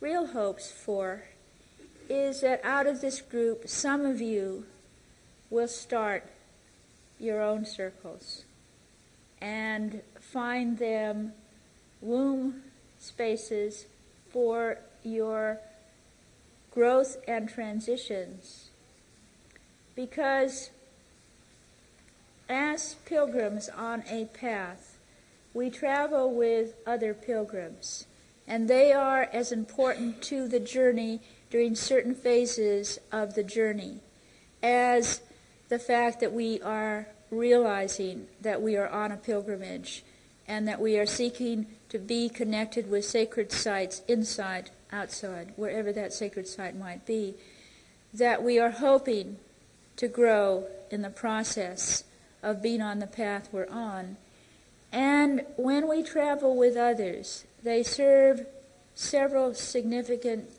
[0.00, 1.24] real hopes for
[2.08, 4.64] is that out of this group, some of you
[5.50, 6.24] will start
[7.18, 8.44] your own circles
[9.40, 11.32] and find them
[12.00, 12.62] womb
[12.98, 13.86] spaces
[14.30, 15.60] for your
[16.70, 18.70] growth and transitions.
[19.94, 20.70] Because
[22.48, 24.98] as pilgrims on a path,
[25.54, 28.06] we travel with other pilgrims,
[28.46, 34.00] and they are as important to the journey during certain phases of the journey
[34.62, 35.20] as
[35.68, 40.02] the fact that we are realizing that we are on a pilgrimage
[40.46, 46.12] and that we are seeking to be connected with sacred sites inside, outside, wherever that
[46.12, 47.34] sacred site might be,
[48.14, 49.36] that we are hoping
[49.96, 52.04] to grow in the process
[52.42, 54.16] of being on the path we're on.
[54.90, 58.46] And when we travel with others, they serve
[58.94, 60.50] several significant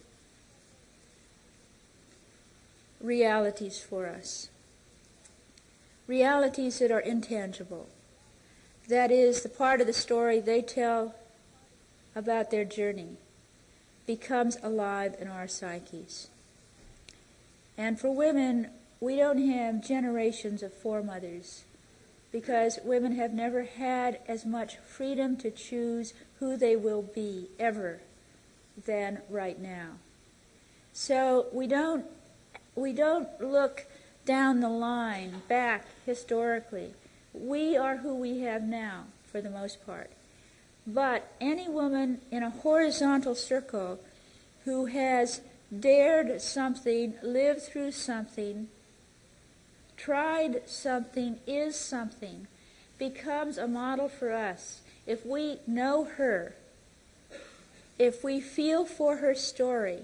[3.02, 4.50] realities for us.
[6.10, 7.88] Realities that are intangible.
[8.88, 11.14] That is, the part of the story they tell
[12.16, 13.18] about their journey
[14.08, 16.32] becomes alive in our psyches.
[17.78, 21.64] And for women, we don't have generations of foremothers
[22.32, 28.00] because women have never had as much freedom to choose who they will be ever
[28.88, 29.90] than right now.
[30.92, 32.04] So we don't
[32.74, 33.86] we don't look
[34.30, 36.94] down the line back historically.
[37.34, 40.12] We are who we have now for the most part.
[40.86, 44.00] But any woman in a horizontal circle
[44.66, 45.42] who has
[45.80, 48.68] dared something, lived through something,
[49.98, 52.46] tried something, is something,
[53.00, 54.82] becomes a model for us.
[55.08, 56.54] If we know her,
[57.98, 60.02] if we feel for her story,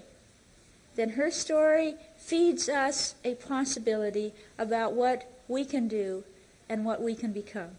[0.96, 1.94] then her story
[2.26, 6.24] feeds us a possibility about what we can do
[6.68, 7.70] and what we can become.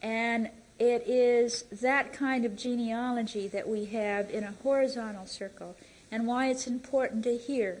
[0.00, 5.74] And it is that kind of genealogy that we have in a horizontal circle
[6.12, 7.78] and why it's important to hear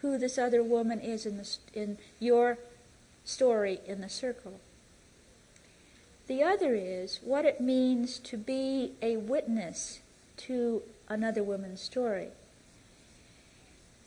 [0.00, 2.56] who this other woman is in, the, in your
[3.22, 4.60] story in the circle.
[6.26, 10.00] The other is what it means to be a witness
[10.38, 12.28] to another woman's story.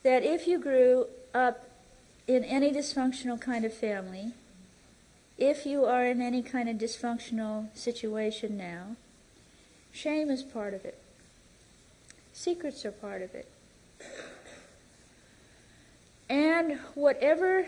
[0.03, 1.65] That if you grew up
[2.27, 4.33] in any dysfunctional kind of family,
[5.37, 8.95] if you are in any kind of dysfunctional situation now,
[9.91, 10.99] shame is part of it.
[12.33, 13.49] Secrets are part of it.
[16.29, 17.67] And whatever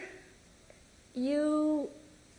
[1.13, 1.89] you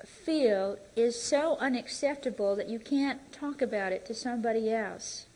[0.05, 5.27] feel is so unacceptable that you can't talk about it to somebody else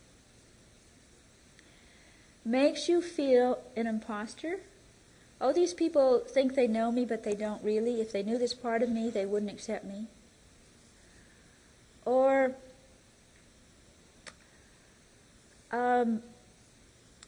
[2.44, 4.60] makes you feel an imposter.
[5.40, 8.00] Oh, these people think they know me, but they don't really.
[8.00, 10.06] If they knew this part of me, they wouldn't accept me.
[12.04, 12.54] Or
[15.72, 16.22] um,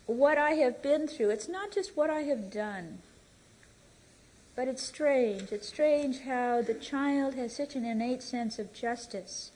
[0.07, 1.31] what I have been through.
[1.31, 2.99] It's not just what I have done.
[4.55, 5.53] But it's strange.
[5.53, 9.51] It's strange how the child has such an innate sense of justice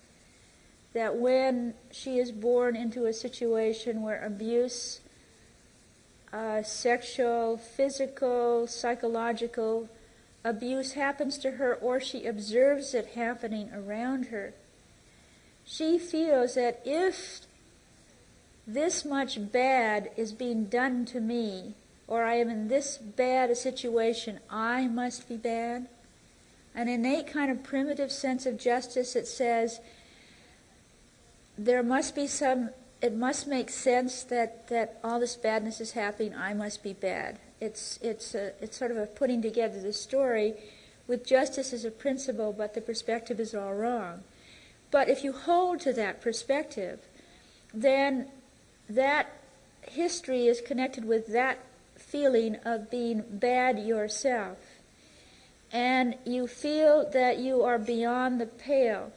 [0.92, 5.00] that when she is born into a situation where abuse,
[6.32, 9.88] uh, sexual, physical, psychological
[10.44, 14.54] abuse happens to her or she observes it happening around her,
[15.64, 17.40] she feels that if
[18.66, 21.74] this much bad is being done to me,
[22.06, 25.88] or I am in this bad a situation, I must be bad.
[26.74, 29.80] An innate kind of primitive sense of justice that says
[31.58, 32.70] there must be some,
[33.02, 37.38] it must make sense that, that all this badness is happening, I must be bad.
[37.60, 40.54] It's, it's, a, it's sort of a putting together the story
[41.06, 44.22] with justice as a principle, but the perspective is all wrong.
[44.90, 47.00] But if you hold to that perspective,
[47.72, 48.28] then
[48.88, 49.28] that
[49.82, 51.58] history is connected with that
[51.96, 54.58] feeling of being bad yourself.
[55.72, 59.12] and you feel that you are beyond the pale,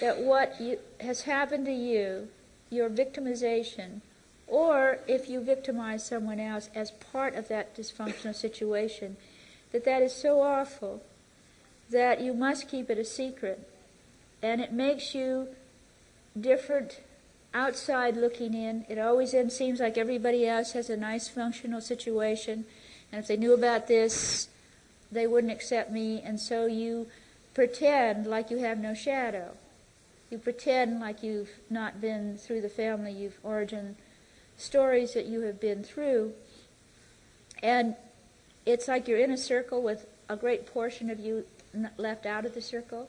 [0.00, 2.28] that what you, has happened to you,
[2.70, 4.00] your victimization,
[4.46, 9.16] or if you victimize someone else as part of that dysfunctional situation,
[9.72, 11.02] that that is so awful
[11.90, 13.68] that you must keep it a secret.
[14.42, 15.48] And it makes you
[16.38, 17.00] different
[17.52, 18.84] outside looking in.
[18.88, 22.64] It always then seems like everybody else has a nice functional situation.
[23.10, 24.48] And if they knew about this,
[25.10, 26.20] they wouldn't accept me.
[26.22, 27.06] And so you
[27.54, 29.52] pretend like you have no shadow.
[30.30, 33.96] You pretend like you've not been through the family you've origin
[34.56, 36.32] stories that you have been through.
[37.62, 37.96] And
[38.66, 41.46] it's like you're in a circle with a great portion of you
[41.96, 43.08] left out of the circle.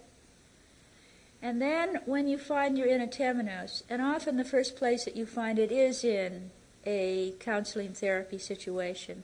[1.41, 5.15] And then when you find you're in a temenos, and often the first place that
[5.15, 6.51] you find it is in
[6.85, 9.23] a counseling therapy situation.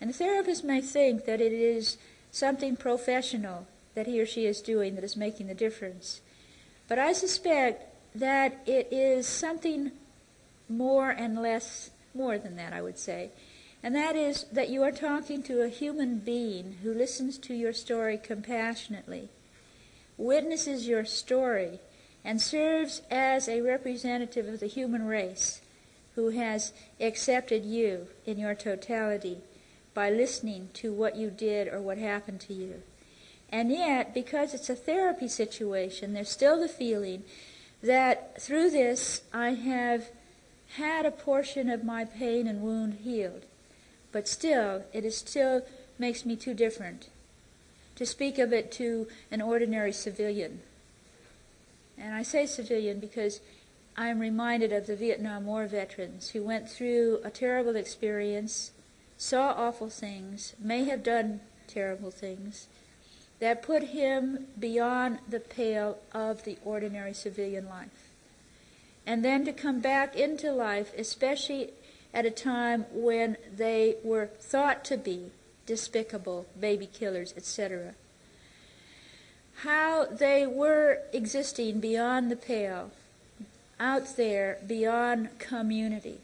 [0.00, 1.96] And the therapist may think that it is
[2.30, 6.20] something professional that he or she is doing that is making the difference.
[6.92, 9.92] But I suspect that it is something
[10.68, 13.30] more and less, more than that, I would say.
[13.82, 17.72] And that is that you are talking to a human being who listens to your
[17.72, 19.30] story compassionately
[20.18, 21.80] witnesses your story
[22.26, 25.62] and serves as a representative of the human race
[26.14, 29.38] who has accepted you in your totality
[29.94, 32.82] by listening to what you did or what happened to you.
[33.52, 37.22] And yet, because it's a therapy situation, there's still the feeling
[37.82, 40.08] that through this I have
[40.76, 43.44] had a portion of my pain and wound healed.
[44.10, 45.62] But still, it is still
[45.98, 47.08] makes me too different
[47.96, 50.60] to speak of it to an ordinary civilian.
[51.98, 53.40] And I say civilian because
[53.96, 58.70] I'm reminded of the Vietnam War veterans who went through a terrible experience,
[59.18, 62.66] saw awful things, may have done terrible things,
[63.42, 68.08] that put him beyond the pale of the ordinary civilian life.
[69.04, 71.70] And then to come back into life, especially
[72.14, 75.32] at a time when they were thought to be
[75.66, 77.94] despicable, baby killers, etc.
[79.64, 82.92] How they were existing beyond the pale,
[83.80, 86.20] out there beyond community.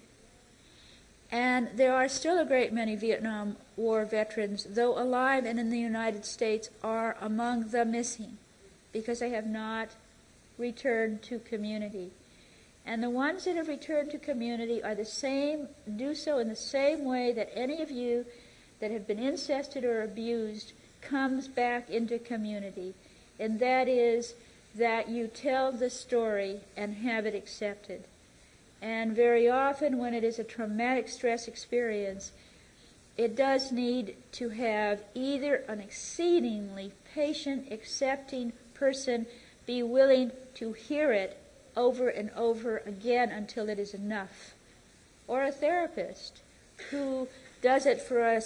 [1.30, 5.78] And there are still a great many Vietnam War veterans, though alive and in the
[5.78, 8.38] United States, are among the missing
[8.92, 9.90] because they have not
[10.56, 12.10] returned to community.
[12.86, 16.56] And the ones that have returned to community are the same, do so in the
[16.56, 18.24] same way that any of you
[18.80, 20.72] that have been incested or abused
[21.02, 22.94] comes back into community.
[23.38, 24.34] And that is
[24.74, 28.04] that you tell the story and have it accepted.
[28.80, 32.32] And very often, when it is a traumatic stress experience,
[33.16, 39.26] it does need to have either an exceedingly patient, accepting person
[39.66, 41.36] be willing to hear it
[41.76, 44.54] over and over again until it is enough,
[45.26, 46.40] or a therapist
[46.90, 47.28] who
[47.60, 48.40] does it for a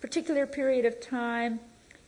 [0.00, 1.60] particular period of time,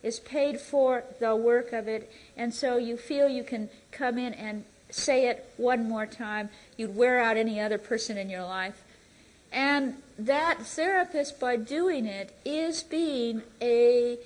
[0.03, 4.33] is paid for the work of it, and so you feel you can come in
[4.33, 6.49] and say it one more time.
[6.77, 8.83] You'd wear out any other person in your life.
[9.51, 14.17] And that therapist, by doing it, is being a,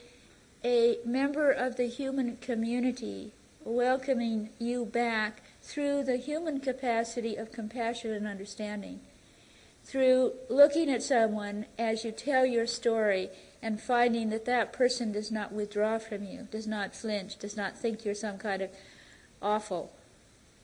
[0.64, 3.32] a member of the human community,
[3.64, 9.02] welcoming you back through the human capacity of compassion and understanding
[9.90, 13.30] through looking at someone as you tell your story
[13.62, 17.76] and finding that that person does not withdraw from you, does not flinch, does not
[17.76, 18.70] think you're some kind of
[19.42, 19.92] awful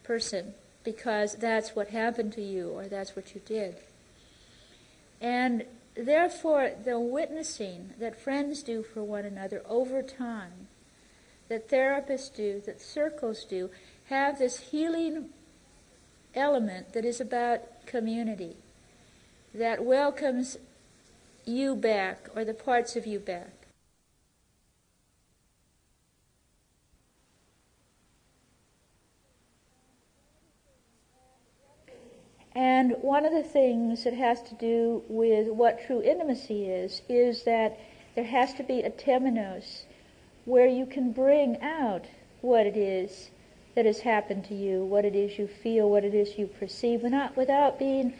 [0.06, 0.54] person
[0.84, 3.76] because that's what happened to you or that's what you did.
[5.20, 10.68] And therefore, the witnessing that friends do for one another over time,
[11.50, 13.70] that therapists do, that circles do,
[14.06, 15.30] have this healing
[16.36, 18.56] element that is about community
[19.54, 20.58] that welcomes
[21.46, 23.55] you back or the parts of you back.
[32.56, 37.44] And one of the things that has to do with what true intimacy is, is
[37.44, 37.78] that
[38.16, 39.84] there has to be a temenos
[40.46, 42.06] where you can bring out
[42.42, 43.30] what it is
[43.76, 47.02] that has happened to you, what it is you feel, what it is you perceive,
[47.02, 48.14] without, without being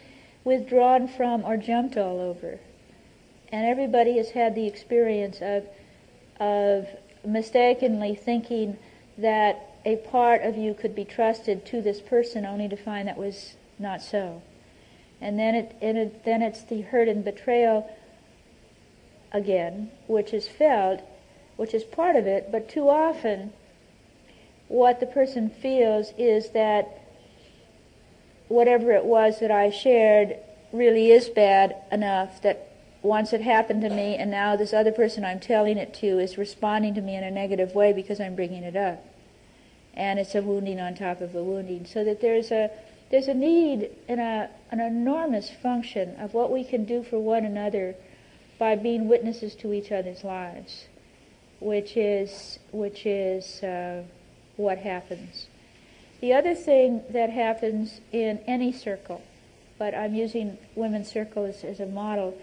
[0.44, 2.60] withdrawn from or jumped all over.
[3.50, 5.66] And everybody has had the experience of,
[6.38, 6.86] of
[7.24, 8.76] mistakenly thinking
[9.16, 13.16] that a part of you could be trusted to this person only to find that
[13.16, 14.42] was not so.
[15.20, 17.90] And then it, and it then it's the hurt and betrayal
[19.32, 21.00] again, which is felt
[21.56, 23.52] which is part of it, but too often
[24.68, 27.02] what the person feels is that
[28.48, 30.36] whatever it was that I shared
[30.72, 32.72] really is bad enough that
[33.02, 36.36] once it happened to me and now this other person I'm telling it to is
[36.36, 39.04] responding to me in a negative way because I'm bringing it up.
[39.94, 41.86] And it's a wounding on top of a wounding.
[41.86, 42.70] So that there's a
[43.10, 47.44] there's a need and a, an enormous function of what we can do for one
[47.44, 47.94] another
[48.58, 50.86] by being witnesses to each other's lives,
[51.60, 54.02] which is which is uh,
[54.56, 55.46] what happens.
[56.20, 59.22] The other thing that happens in any circle,
[59.78, 62.36] but I'm using women's circle as, as a model,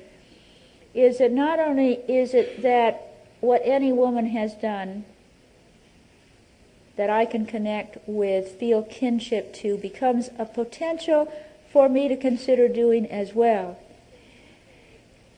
[0.93, 3.09] is that not only is it that
[3.41, 5.03] what any woman has done
[6.95, 11.31] that I can connect with, feel kinship to, becomes a potential
[11.71, 13.79] for me to consider doing as well.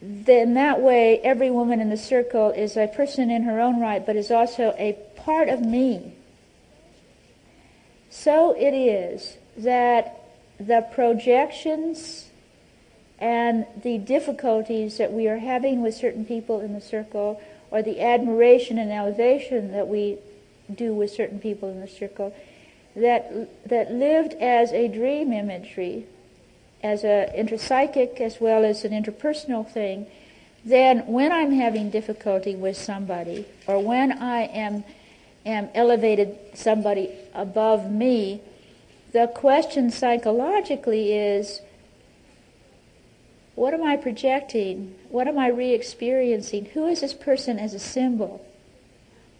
[0.01, 4.05] Then that way, every woman in the circle is a person in her own right,
[4.05, 6.13] but is also a part of me.
[8.09, 10.21] So it is that
[10.59, 12.29] the projections
[13.17, 17.41] and the difficulties that we are having with certain people in the circle,
[17.71, 20.17] or the admiration and elevation that we
[20.73, 22.33] do with certain people in the circle
[22.95, 26.05] that that lived as a dream imagery,
[26.81, 30.07] as an intrapsychic as well as an interpersonal thing,
[30.63, 34.83] then when I'm having difficulty with somebody, or when I am
[35.45, 38.41] am elevated somebody above me,
[39.11, 41.61] the question psychologically is
[43.55, 44.95] what am I projecting?
[45.09, 46.65] What am I re experiencing?
[46.73, 48.45] Who is this person as a symbol?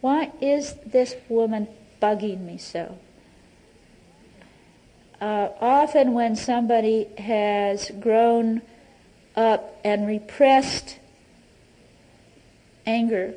[0.06, 1.68] Why is this woman
[2.00, 3.00] bugging me so?
[5.20, 8.62] Uh, often, when somebody has grown
[9.36, 11.00] up and repressed
[12.86, 13.34] anger,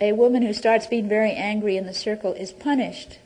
[0.00, 3.20] a woman who starts being very angry in the circle is punished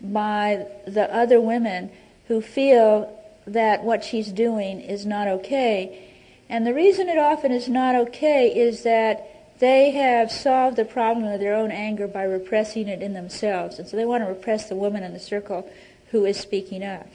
[0.00, 1.92] by the other women
[2.26, 3.16] who feel
[3.46, 6.04] that what she's doing is not okay.
[6.48, 9.31] And the reason it often is not okay is that
[9.62, 13.78] they have solved the problem of their own anger by repressing it in themselves.
[13.78, 15.70] And so they want to repress the woman in the circle
[16.10, 17.06] who is speaking up.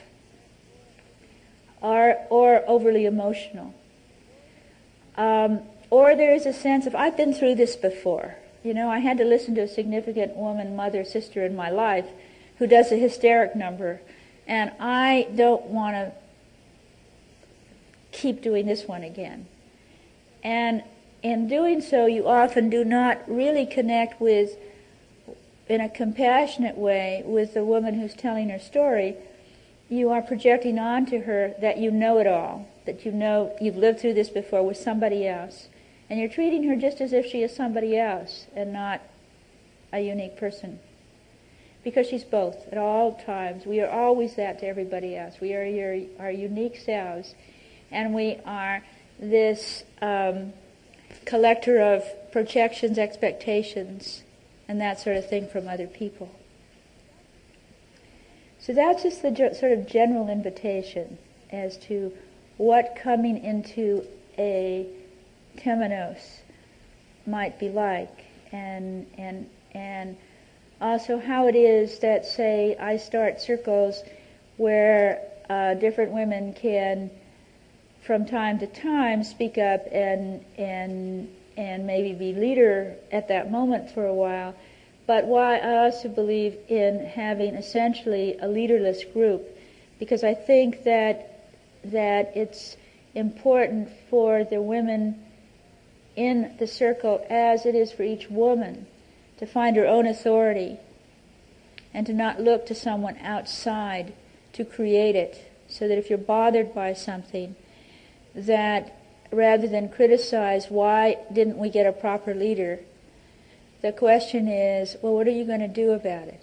[1.82, 3.74] Or, or overly emotional.
[5.18, 8.36] Um, or there is a sense of, I've been through this before.
[8.64, 12.06] You know, I had to listen to a significant woman, mother, sister in my life
[12.56, 14.00] who does a hysteric number,
[14.46, 16.12] and I don't want to
[18.10, 19.46] keep doing this one again.
[20.42, 20.82] And
[21.22, 24.56] in doing so, you often do not really connect with,
[25.68, 29.16] in a compassionate way, with the woman who's telling her story.
[29.88, 34.00] You are projecting onto her that you know it all, that you know you've lived
[34.00, 35.68] through this before with somebody else.
[36.08, 39.00] And you're treating her just as if she is somebody else and not
[39.92, 40.78] a unique person.
[41.82, 43.66] Because she's both at all times.
[43.66, 45.40] We are always that to everybody else.
[45.40, 47.34] We are your, our unique selves.
[47.90, 48.84] And we are
[49.18, 49.82] this.
[50.00, 50.52] Um,
[51.28, 52.02] collector of
[52.32, 54.22] projections, expectations,
[54.66, 56.30] and that sort of thing from other people.
[58.58, 61.18] So that's just the sort of general invitation
[61.50, 62.12] as to
[62.56, 64.04] what coming into
[64.38, 64.86] a
[65.58, 66.40] temenos
[67.26, 70.16] might be like, and and and
[70.80, 74.02] also how it is that say I start circles
[74.56, 75.20] where
[75.50, 77.10] uh, different women can
[78.08, 81.28] from time to time speak up and and
[81.58, 84.54] and maybe be leader at that moment for a while.
[85.06, 89.46] But why I also believe in having essentially a leaderless group,
[89.98, 91.50] because I think that
[91.84, 92.78] that it's
[93.14, 95.22] important for the women
[96.16, 98.86] in the circle, as it is for each woman,
[99.36, 100.78] to find her own authority
[101.92, 104.14] and to not look to someone outside
[104.54, 105.44] to create it.
[105.68, 107.54] So that if you're bothered by something,
[108.34, 109.00] that
[109.30, 112.80] rather than criticize why didn't we get a proper leader,
[113.82, 116.42] the question is, well, what are you going to do about it?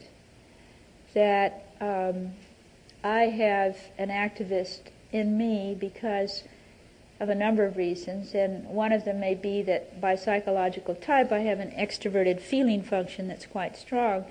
[1.14, 2.34] That um,
[3.04, 4.80] I have an activist
[5.12, 6.44] in me because
[7.20, 11.32] of a number of reasons, and one of them may be that by psychological type
[11.32, 14.26] I have an extroverted feeling function that's quite strong,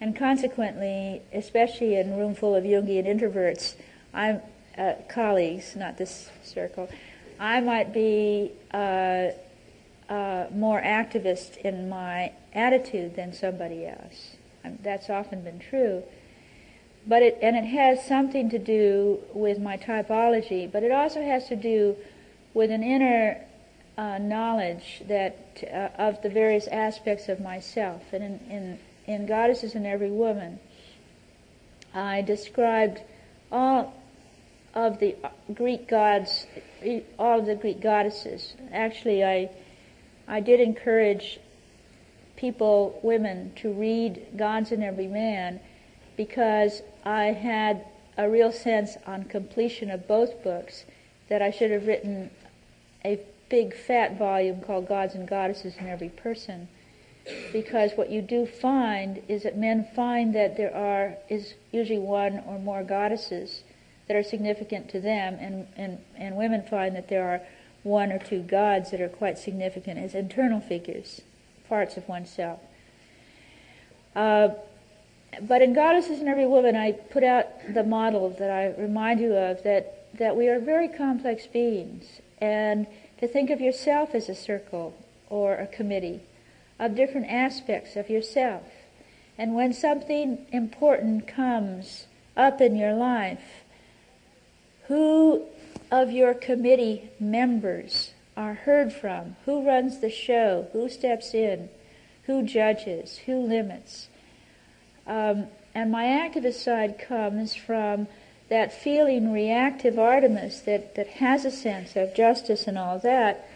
[0.00, 3.74] and consequently, especially in a room full of Jungian introverts,
[4.12, 4.40] I'm
[4.76, 6.88] uh, colleagues, not this circle,
[7.38, 9.30] I might be uh,
[10.08, 14.36] uh, more activist in my attitude than somebody else.
[14.64, 16.02] Um, that's often been true.
[17.06, 21.48] But it, and it has something to do with my typology, but it also has
[21.48, 21.96] to do
[22.54, 23.44] with an inner
[23.98, 29.74] uh, knowledge that uh, of the various aspects of myself, and in, in, in Goddesses
[29.74, 30.58] in Every Woman,
[31.92, 33.00] I described
[33.52, 33.94] all
[34.74, 36.46] of the uh, Greek gods,
[37.18, 38.54] all of the Greek goddesses.
[38.72, 39.50] Actually, I
[40.26, 41.38] I did encourage
[42.36, 45.60] people, women, to read Gods in Every Man
[46.16, 47.84] because I had
[48.16, 50.84] a real sense on completion of both books
[51.28, 52.30] that I should have written
[53.04, 56.68] a big fat volume called Gods and Goddesses in Every Person.
[57.52, 62.42] Because what you do find is that men find that there are is usually one
[62.46, 63.62] or more goddesses
[64.06, 67.40] that are significant to them, and, and, and women find that there are
[67.82, 71.20] one or two gods that are quite significant as internal figures,
[71.68, 72.60] parts of oneself.
[74.14, 74.50] Uh,
[75.42, 79.34] but in Goddesses in Every Woman, I put out the model that I remind you
[79.34, 82.86] of that, that we are very complex beings, and
[83.18, 84.94] to think of yourself as a circle
[85.28, 86.20] or a committee
[86.78, 88.62] of different aspects of yourself.
[89.36, 93.63] And when something important comes up in your life,
[94.88, 95.44] who
[95.90, 99.36] of your committee members are heard from?
[99.44, 100.68] Who runs the show?
[100.72, 101.68] Who steps in?
[102.24, 103.18] Who judges?
[103.26, 104.08] Who limits?
[105.06, 108.08] Um, and my activist side comes from
[108.48, 113.48] that feeling reactive Artemis that, that has a sense of justice and all that,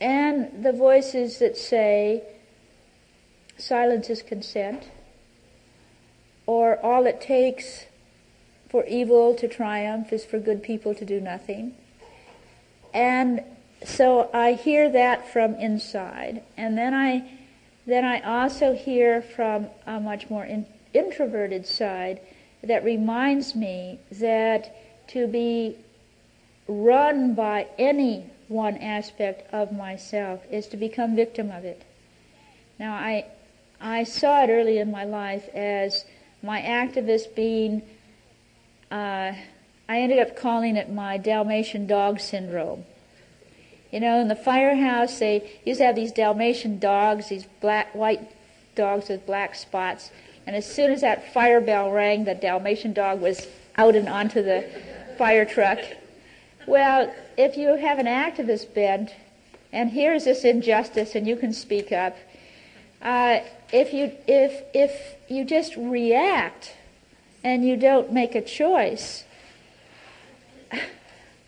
[0.00, 2.22] and the voices that say
[3.58, 4.88] silence is consent,
[6.46, 7.84] or all it takes
[8.70, 11.74] for evil to triumph is for good people to do nothing.
[12.94, 13.42] And
[13.84, 17.38] so I hear that from inside, and then I
[17.86, 22.20] then I also hear from a much more in, introverted side
[22.62, 25.76] that reminds me that to be
[26.68, 31.82] run by any one aspect of myself is to become victim of it.
[32.78, 33.24] Now I
[33.80, 36.04] I saw it early in my life as
[36.42, 37.82] my activist being
[38.90, 39.34] uh,
[39.88, 42.84] I ended up calling it my Dalmatian dog syndrome.
[43.90, 48.30] You know, in the firehouse, they used to have these Dalmatian dogs, these black, white
[48.74, 50.10] dogs with black spots.
[50.46, 54.42] And as soon as that fire bell rang, the Dalmatian dog was out and onto
[54.42, 54.68] the
[55.18, 55.80] fire truck.
[56.66, 59.12] Well, if you have an activist bent,
[59.72, 62.16] and here's this injustice, and you can speak up,
[63.02, 63.40] uh,
[63.72, 66.74] if you if if you just react
[67.42, 69.24] and you don't make a choice.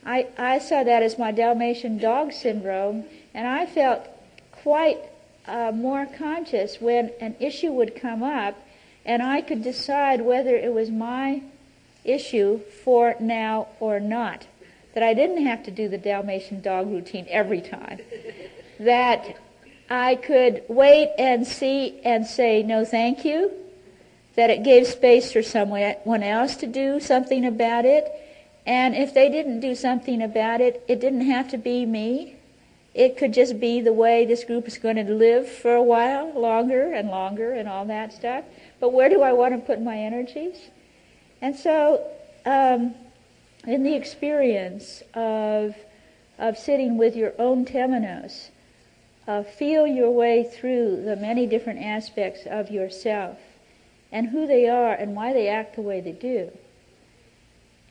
[0.04, 4.08] I, I saw that as my Dalmatian dog syndrome, and I felt
[4.50, 4.98] quite
[5.46, 8.56] uh, more conscious when an issue would come up,
[9.04, 11.42] and I could decide whether it was my
[12.04, 14.46] issue for now or not.
[14.94, 18.00] That I didn't have to do the Dalmatian dog routine every time.
[18.78, 19.36] that
[19.88, 23.52] I could wait and see and say, no, thank you,
[24.34, 28.10] that it gave space for someone else to do something about it.
[28.64, 32.36] And if they didn't do something about it, it didn't have to be me.
[32.94, 36.32] It could just be the way this group is going to live for a while,
[36.38, 38.44] longer and longer and all that stuff.
[38.80, 40.56] But where do I want to put my energies?
[41.40, 42.06] And so,
[42.44, 42.94] um,
[43.66, 45.74] in the experience of,
[46.38, 48.48] of sitting with your own temenos,
[49.26, 53.38] uh, feel your way through the many different aspects of yourself
[54.12, 56.52] and who they are and why they act the way they do.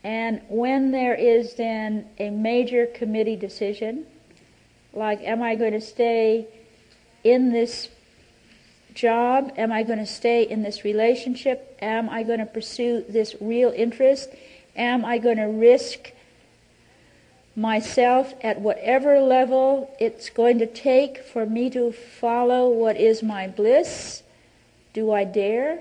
[0.03, 4.05] And when there is then a major committee decision,
[4.93, 6.47] like am I going to stay
[7.23, 7.89] in this
[8.93, 9.51] job?
[9.57, 11.77] Am I going to stay in this relationship?
[11.81, 14.29] Am I going to pursue this real interest?
[14.75, 16.11] Am I going to risk
[17.55, 23.47] myself at whatever level it's going to take for me to follow what is my
[23.47, 24.23] bliss?
[24.93, 25.79] Do I dare?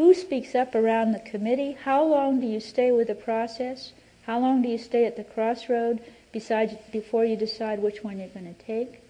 [0.00, 1.76] Who speaks up around the committee?
[1.84, 3.92] How long do you stay with the process?
[4.22, 6.00] How long do you stay at the crossroad
[6.32, 9.02] besides, before you decide which one you're going to take?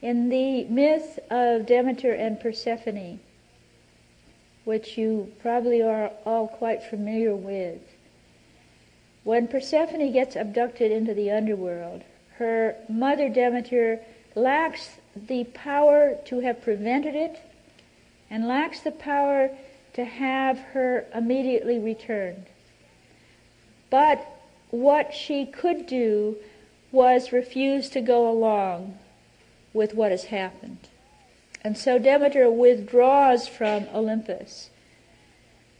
[0.00, 3.20] In the myth of Demeter and Persephone,
[4.64, 7.82] which you probably are all quite familiar with,
[9.22, 12.04] when Persephone gets abducted into the underworld,
[12.38, 14.00] her mother Demeter
[14.34, 17.38] lacks the power to have prevented it
[18.30, 19.50] and lacks the power
[19.94, 22.46] to have her immediately returned.
[23.90, 24.26] But
[24.70, 26.36] what she could do
[26.92, 28.98] was refuse to go along
[29.72, 30.88] with what has happened.
[31.62, 34.70] And so Demeter withdraws from Olympus,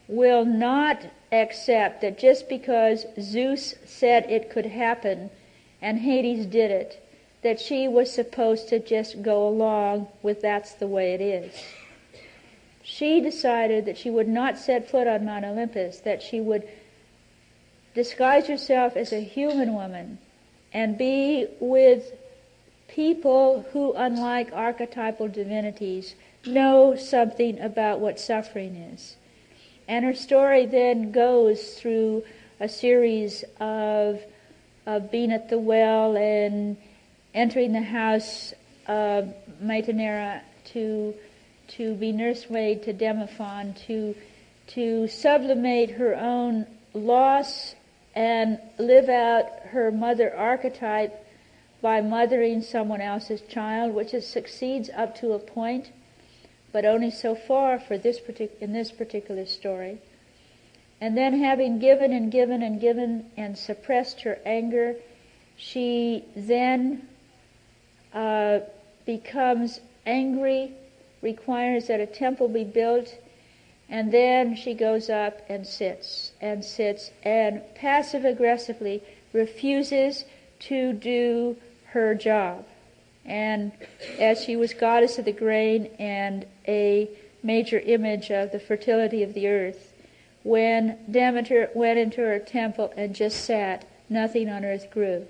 [0.07, 5.29] will not accept that just because Zeus said it could happen,
[5.81, 7.03] and Hades did it,
[7.41, 11.53] that she was supposed to just go along with that's the way it is.
[12.89, 16.65] She decided that she would not set foot on Mount Olympus, that she would
[17.93, 20.19] disguise herself as a human woman
[20.71, 22.13] and be with
[22.87, 26.15] people who, unlike archetypal divinities,
[26.45, 29.17] know something about what suffering is.
[29.89, 32.23] And her story then goes through
[32.57, 34.21] a series of,
[34.85, 36.77] of being at the well and
[37.33, 38.53] entering the house
[38.87, 40.39] of Metaneira
[40.71, 41.13] to,
[41.67, 44.15] to be nursemaid to Demophon, to,
[44.67, 47.75] to sublimate her own loss
[48.15, 51.23] and live out her mother archetype
[51.81, 55.91] by mothering someone else's child, which is, succeeds up to a point,
[56.71, 59.99] but only so far for this partic- in this particular story.
[60.99, 64.95] And then having given and given and given and suppressed her anger,
[65.55, 67.07] she then
[68.13, 68.59] uh,
[69.05, 70.73] becomes angry,
[71.27, 73.13] requires that a temple be built,
[73.89, 79.03] and then she goes up and sits and sits and passive aggressively
[79.33, 80.23] refuses
[80.59, 81.57] to do
[81.87, 82.65] her job.
[83.25, 83.73] And
[84.17, 87.09] as she was goddess of the grain and a
[87.43, 89.93] major image of the fertility of the earth,
[90.43, 95.27] when Demeter went into her temple and just sat, nothing on earth grew.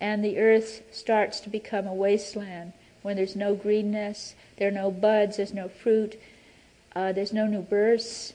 [0.00, 4.90] And the earth starts to become a wasteland when there's no greenness, there are no
[4.90, 6.20] buds, there's no fruit,
[6.94, 8.32] uh, there's no new births,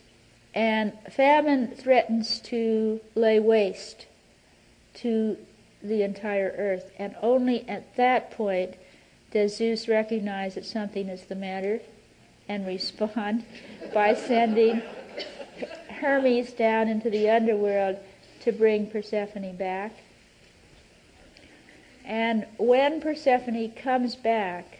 [0.53, 4.05] and famine threatens to lay waste
[4.95, 5.37] to
[5.83, 6.91] the entire earth.
[6.97, 8.75] And only at that point
[9.31, 11.81] does Zeus recognize that something is the matter
[12.47, 13.43] and respond
[13.93, 14.81] by sending
[15.89, 17.97] Hermes down into the underworld
[18.41, 19.91] to bring Persephone back.
[22.05, 24.79] And when Persephone comes back,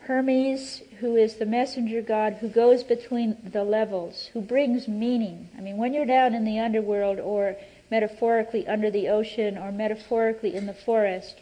[0.00, 5.48] Hermes, who is the messenger god who goes between the levels, who brings meaning.
[5.56, 7.56] I mean, when you're down in the underworld or
[7.90, 11.36] metaphorically under the ocean or metaphorically in the forest,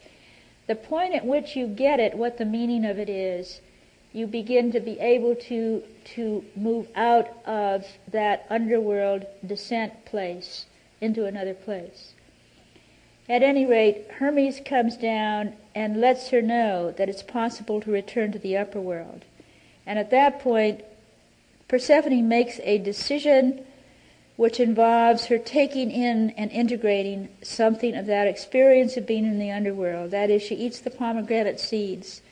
[0.68, 3.60] the point at which you get it, what the meaning of it is,
[4.12, 10.66] you begin to be able to to move out of that underworld descent place
[11.00, 12.12] into another place.
[13.30, 18.32] At any rate, Hermes comes down and lets her know that it's possible to return
[18.32, 19.24] to the upper world.
[19.86, 20.82] And at that point,
[21.68, 23.64] Persephone makes a decision
[24.34, 29.52] which involves her taking in and integrating something of that experience of being in the
[29.52, 30.10] underworld.
[30.10, 32.22] That is, she eats the pomegranate seeds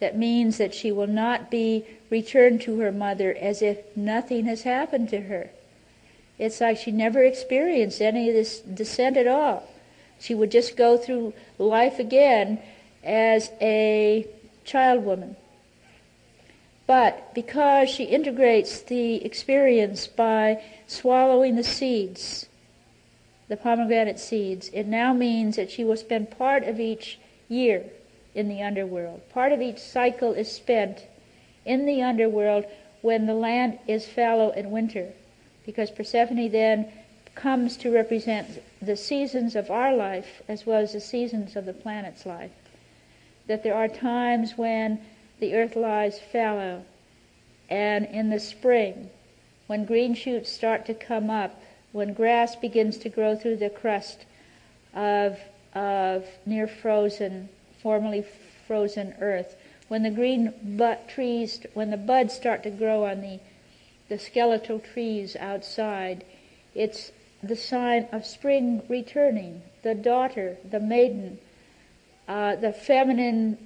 [0.00, 4.62] that means that she will not be returned to her mother as if nothing has
[4.62, 5.50] happened to her.
[6.38, 9.68] It's like she never experienced any of this descent at all.
[10.18, 12.60] She would just go through life again
[13.04, 14.26] as a
[14.64, 15.36] child woman.
[16.86, 22.46] But because she integrates the experience by swallowing the seeds,
[23.48, 27.84] the pomegranate seeds, it now means that she will spend part of each year
[28.34, 29.28] in the underworld.
[29.30, 31.06] Part of each cycle is spent
[31.64, 32.64] in the underworld
[33.02, 35.12] when the land is fallow in winter,
[35.64, 36.90] because Persephone then
[37.36, 41.72] comes to represent the seasons of our life as well as the seasons of the
[41.72, 42.50] planet's life.
[43.46, 45.00] That there are times when
[45.38, 46.84] the earth lies fallow,
[47.70, 49.10] and in the spring,
[49.66, 51.60] when green shoots start to come up,
[51.92, 54.24] when grass begins to grow through the crust
[54.94, 55.38] of,
[55.74, 57.48] of near frozen
[57.86, 58.24] formerly
[58.66, 59.54] frozen earth.
[59.86, 60.52] When the green
[61.06, 63.38] trees, when the buds start to grow on the,
[64.08, 66.24] the skeletal trees outside,
[66.74, 67.12] it's
[67.42, 69.62] the sign of spring returning.
[69.82, 71.38] The daughter, the maiden,
[72.26, 73.58] uh, the feminine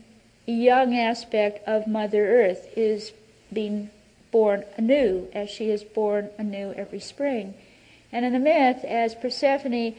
[0.46, 3.12] young aspect of Mother Earth is
[3.52, 3.90] being
[4.30, 7.54] born anew, as she is born anew every spring.
[8.12, 9.94] And in the myth, as Persephone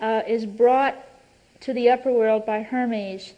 [0.00, 0.96] uh, is brought
[1.60, 3.32] to the upper world by Hermes,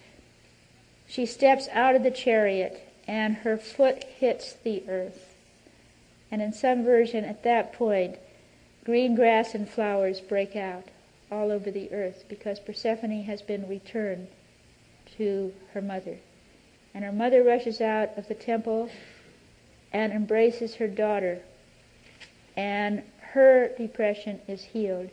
[1.07, 5.35] she steps out of the chariot and her foot hits the earth.
[6.31, 8.17] And in some version, at that point,
[8.89, 10.85] green grass and flowers break out
[11.31, 14.27] all over the earth because Persephone has been returned
[15.15, 16.17] to her mother.
[16.95, 18.89] And her mother rushes out of the temple
[19.93, 21.43] and embraces her daughter.
[22.57, 25.11] And her depression is healed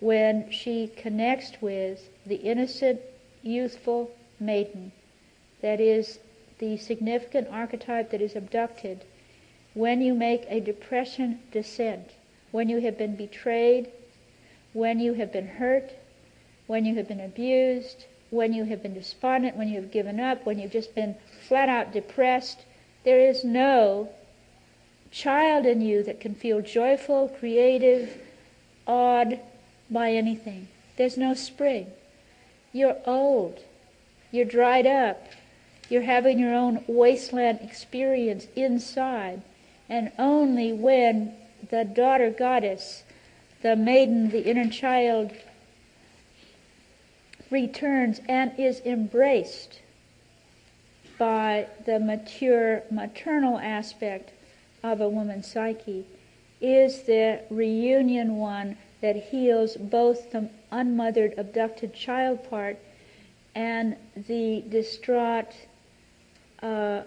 [0.00, 3.00] when she connects with the innocent,
[3.42, 4.92] youthful maiden,
[5.62, 6.18] that is,
[6.58, 9.02] the significant archetype that is abducted,
[9.72, 12.10] when you make a depression descent,
[12.54, 13.90] when you have been betrayed,
[14.74, 15.90] when you have been hurt,
[16.68, 20.46] when you have been abused, when you have been despondent, when you have given up,
[20.46, 21.16] when you've just been
[21.48, 22.60] flat out depressed.
[23.02, 24.08] There is no
[25.10, 28.22] child in you that can feel joyful, creative,
[28.86, 29.40] awed
[29.90, 30.68] by anything.
[30.96, 31.88] There's no spring.
[32.72, 33.64] You're old.
[34.30, 35.26] You're dried up.
[35.88, 39.42] You're having your own wasteland experience inside.
[39.88, 41.34] And only when
[41.70, 43.02] the daughter goddess,
[43.62, 45.32] the maiden, the inner child,
[47.50, 49.80] returns and is embraced
[51.18, 54.32] by the mature maternal aspect
[54.82, 56.04] of a woman's psyche
[56.60, 62.78] is the reunion one that heals both the unmothered abducted child part
[63.54, 65.54] and the distraught
[66.62, 67.02] uh,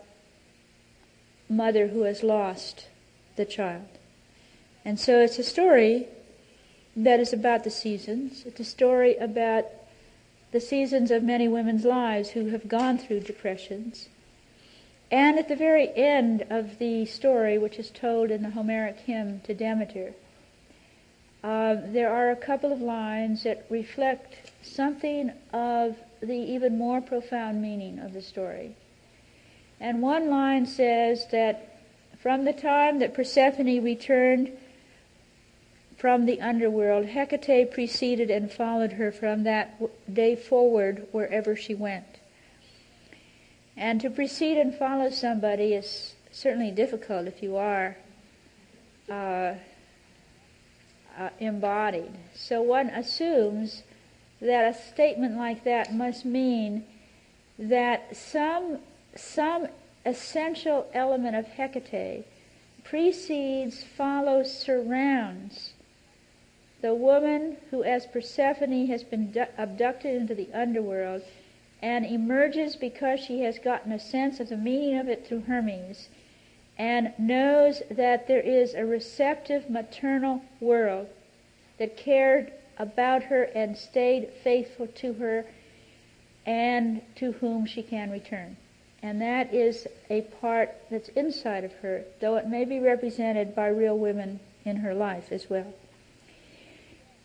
[1.50, 2.88] mother who has lost
[3.36, 3.97] the child.
[4.88, 6.08] And so it's a story
[6.96, 8.44] that is about the seasons.
[8.46, 9.66] It's a story about
[10.54, 14.08] the seasons of many women's lives who have gone through depressions.
[15.12, 19.42] And at the very end of the story, which is told in the Homeric hymn
[19.42, 20.14] to Demeter,
[21.44, 27.62] uh, there are a couple of lines that reflect something of the even more profound
[27.62, 28.74] meaning of the story.
[29.82, 31.78] And one line says that
[32.22, 34.58] from the time that Persephone returned
[35.98, 39.82] from the underworld, Hecate preceded and followed her from that
[40.14, 42.06] day forward wherever she went.
[43.76, 47.98] And to precede and follow somebody is certainly difficult if you are
[49.10, 49.56] uh,
[51.18, 52.12] uh, embodied.
[52.36, 53.82] So one assumes
[54.40, 56.86] that a statement like that must mean
[57.58, 58.80] that some
[59.16, 59.68] some
[60.06, 62.24] essential element of Hecate
[62.84, 65.74] precedes, follows, surrounds
[66.82, 71.24] the woman who, as Persephone, has been abducted into the underworld
[71.82, 76.10] and emerges because she has gotten a sense of the meaning of it through Hermes
[76.78, 81.08] and knows that there is a receptive maternal world
[81.80, 85.46] that cared about her and stayed faithful to her
[86.46, 88.56] and to whom she can return.
[89.02, 93.68] And that is a part that's inside of her, though it may be represented by
[93.68, 95.74] real women in her life as well.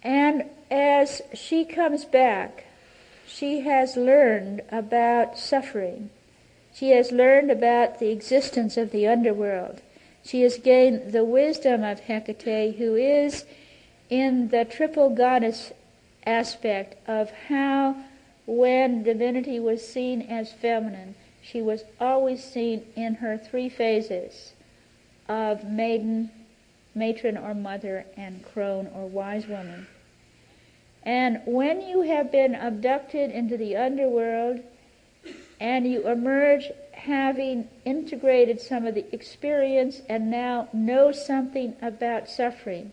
[0.03, 2.65] And as she comes back,
[3.27, 6.11] she has learned about suffering.
[6.75, 9.81] She has learned about the existence of the underworld.
[10.25, 13.45] She has gained the wisdom of Hecate, who is
[14.09, 15.73] in the triple goddess
[16.27, 17.97] aspect of how,
[18.47, 24.53] when divinity was seen as feminine, she was always seen in her three phases
[25.29, 26.31] of maiden,
[26.95, 29.87] matron or mother, and crone or wise woman.
[31.03, 34.61] And when you have been abducted into the underworld
[35.61, 42.93] and you emerge having integrated some of the experience and now know something about suffering,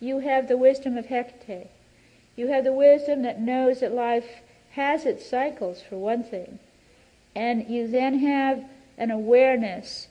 [0.00, 1.68] you have the wisdom of Hecate.
[2.36, 4.42] You have the wisdom that knows that life
[4.72, 6.58] has its cycles, for one thing.
[7.34, 8.62] And you then have
[8.98, 10.08] an awareness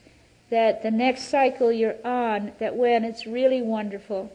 [0.50, 4.32] that the next cycle you're on, that when it's really wonderful,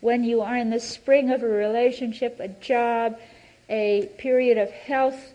[0.00, 3.18] when you are in the spring of a relationship, a job,
[3.68, 5.32] a period of health,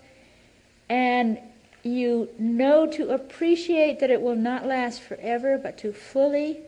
[0.89, 1.39] and
[1.83, 6.59] you know to appreciate that it will not last forever, but to fully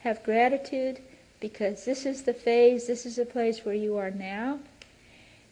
[0.00, 1.00] have gratitude
[1.40, 4.60] because this is the phase, this is the place where you are now.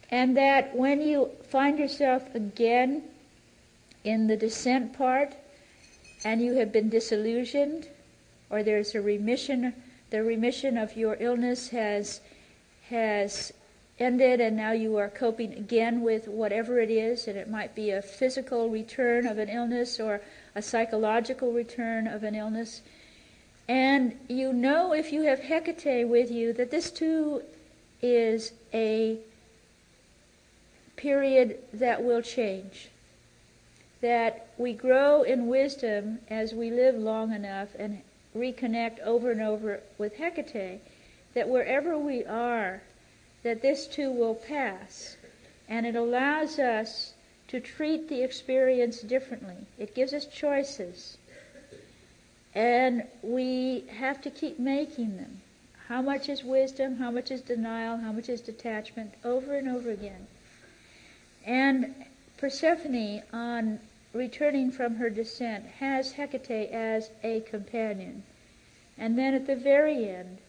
[0.09, 3.03] And that when you find yourself again
[4.03, 5.35] in the descent part
[6.23, 7.87] and you have been disillusioned
[8.49, 9.73] or there's a remission,
[10.09, 12.19] the remission of your illness has,
[12.89, 13.53] has
[13.97, 17.91] ended and now you are coping again with whatever it is, and it might be
[17.91, 20.21] a physical return of an illness or
[20.55, 22.81] a psychological return of an illness.
[23.69, 27.43] And you know if you have Hecate with you that this too
[28.01, 29.19] is a
[30.97, 32.89] period that will change
[34.01, 38.01] that we grow in wisdom as we live long enough and
[38.35, 40.81] reconnect over and over with Hecate,
[41.33, 42.81] that wherever we are,
[43.43, 45.15] that this too will pass.
[45.69, 47.13] And it allows us
[47.47, 49.55] to treat the experience differently.
[49.77, 51.17] It gives us choices.
[52.53, 55.41] And we have to keep making them.
[55.87, 56.97] How much is wisdom?
[56.97, 57.97] How much is denial?
[57.97, 59.13] How much is detachment?
[59.23, 60.27] Over and over again.
[61.45, 61.93] And
[62.37, 63.79] Persephone, on
[64.13, 68.23] returning from her descent, has Hecate as a companion.
[68.97, 70.39] And then at the very end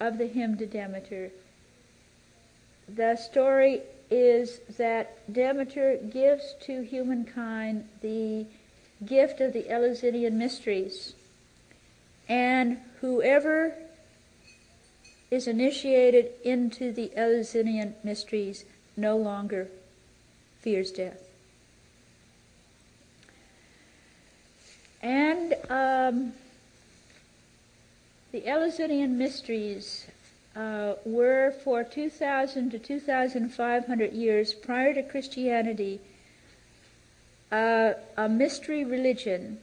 [0.00, 1.30] of the hymn to Demeter,
[2.88, 8.46] the story is that Demeter gives to humankind the
[9.06, 11.14] gift of the Eleusinian mysteries.
[12.28, 13.74] And whoever
[15.30, 18.64] is initiated into the Eleusinian mysteries
[18.96, 19.68] no longer
[20.60, 21.21] fears death.
[25.02, 26.32] And um,
[28.30, 30.06] the Eleusinian mysteries
[30.54, 36.00] uh, were for 2,000 to 2,500 years prior to Christianity
[37.52, 39.58] uh, a mystery religion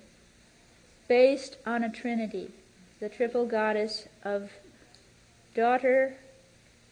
[1.07, 2.52] based on a trinity,
[2.99, 4.52] the triple goddess of
[5.56, 6.16] daughter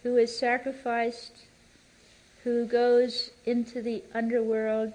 [0.01, 1.43] who is sacrificed,
[2.43, 4.93] who goes into the underworld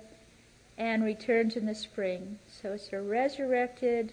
[0.77, 2.39] and returns in the spring.
[2.61, 4.13] So it's a resurrected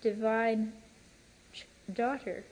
[0.00, 0.72] divine
[1.92, 2.44] daughter,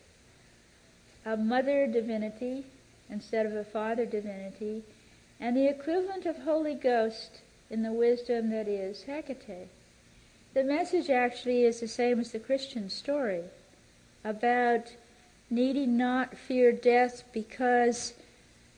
[1.25, 2.67] a mother divinity
[3.09, 4.83] instead of a father divinity,
[5.41, 7.41] and the equivalent of Holy Ghost
[7.71, 9.69] in the wisdom that is Hecate.
[10.53, 13.43] The message actually is the same as the Christian story
[14.23, 14.93] about
[15.51, 18.15] needing not fear death because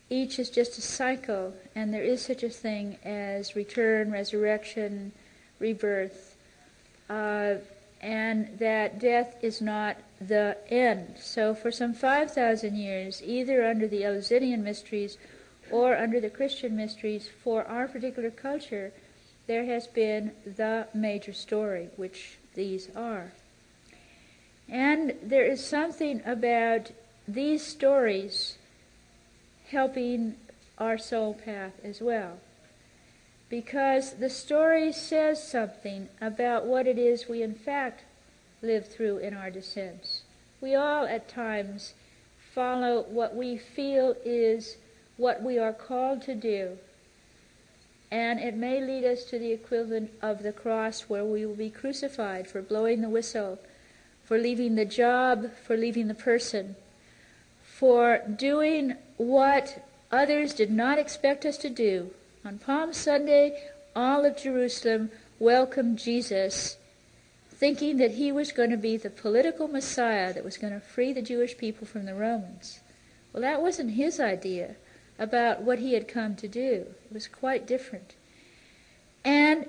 [0.09, 5.13] each is just a cycle and there is such a thing as return, resurrection,
[5.59, 6.36] rebirth,
[7.09, 7.55] uh,
[8.01, 11.17] and that death is not the end.
[11.21, 15.19] So for some 5,000 years, either under the Eleusinian mysteries
[15.71, 18.93] or under the Christian mysteries, for our particular culture,
[19.47, 23.33] there has been the major story, which these are.
[24.69, 26.91] And there is something about
[27.29, 28.59] these stories
[29.69, 30.37] helping
[30.79, 32.39] our soul path as well.
[33.49, 38.03] Because the story says something about what it is we in fact
[38.61, 40.23] live through in our descents.
[40.61, 41.95] We all at times
[42.55, 44.79] follow what we feel is
[45.17, 46.79] what we are called to do.
[48.11, 51.71] And it may lead us to the equivalent of the cross where we will be
[51.71, 53.59] crucified for blowing the whistle,
[54.25, 56.77] for leaving the job, for leaving the person,
[57.63, 62.11] for doing what others did not expect us to do.
[62.47, 63.61] On Palm Sunday,
[63.97, 65.11] all of Jerusalem
[65.41, 66.77] welcomed Jesus,
[67.51, 71.13] thinking that he was going to be the political Messiah that was going to free
[71.13, 72.79] the Jewish people from the Romans.
[73.33, 74.77] Well, that wasn't his idea
[75.19, 76.87] about what he had come to do.
[77.05, 78.15] It was quite different.
[79.25, 79.67] And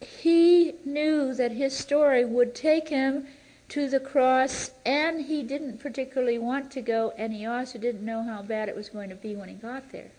[0.00, 3.28] he knew that his story would take him
[3.68, 8.24] to the cross, and he didn't particularly want to go, and he also didn't know
[8.24, 10.10] how bad it was going to be when he got there.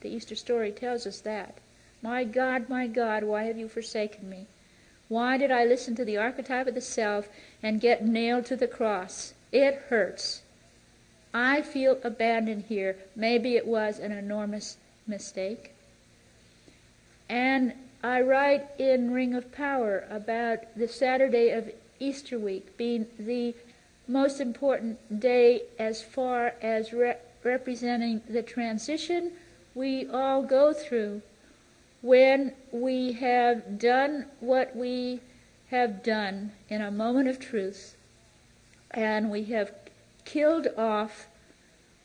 [0.00, 1.58] The Easter story tells us that.
[2.02, 4.46] My God, my God, why have you forsaken me?
[5.08, 7.28] Why did I listen to the archetype of the self
[7.62, 9.34] and get nailed to the cross?
[9.50, 10.42] It hurts.
[11.32, 12.96] I feel abandoned here.
[13.16, 14.76] Maybe it was an enormous
[15.06, 15.74] mistake.
[17.28, 17.72] And
[18.02, 23.54] I write in Ring of Power about the Saturday of Easter week being the
[24.06, 29.32] most important day as far as re- representing the transition
[29.78, 31.22] we all go through
[32.02, 35.20] when we have done what we
[35.70, 37.96] have done in a moment of truth
[38.90, 39.70] and we have
[40.24, 41.28] killed off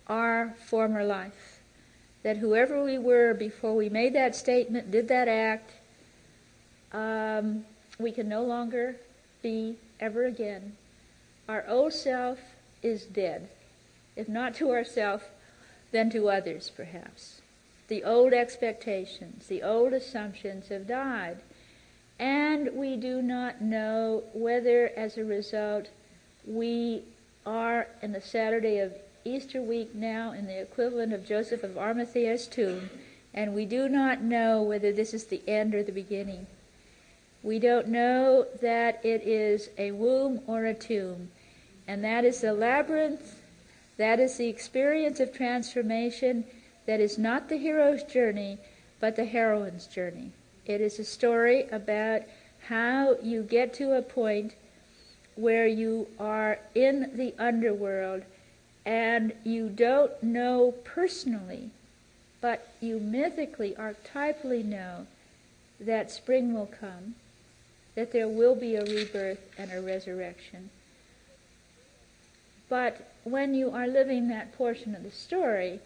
[0.06, 1.62] our former life.
[2.22, 5.72] That whoever we were before we made that statement, did that act,
[6.92, 7.66] um,
[7.98, 8.98] we can no longer
[9.42, 10.78] be ever again.
[11.50, 12.38] Our old self
[12.84, 13.50] is dead,
[14.16, 15.24] if not to ourselves,
[15.92, 17.42] then to others, perhaps.
[17.88, 21.38] The old expectations, the old assumptions have died.
[22.20, 25.90] And we do not know whether, as a result,
[26.46, 27.04] we
[27.46, 28.94] are in the Saturday of
[29.26, 32.90] Easter week now in the equivalent of Joseph of Arimathea's tomb,
[33.34, 36.46] and we do not know whether this is the end or the beginning.
[37.42, 41.32] We don't know that it is a womb or a tomb,
[41.88, 43.42] and that is the labyrinth,
[43.98, 46.46] that is the experience of transformation
[46.86, 48.58] that is not the hero's journey,
[49.00, 50.32] but the heroine's journey.
[50.66, 52.22] It is a story about
[52.68, 54.56] how you get to a point
[55.36, 58.24] where you are in the underworld
[58.86, 61.70] and you don't know personally,
[62.42, 65.08] but you mythically, archetypally know
[65.80, 67.16] that spring will come,
[67.96, 70.70] that there will be a rebirth and a resurrection.
[72.70, 75.80] But when you are living that portion of the story,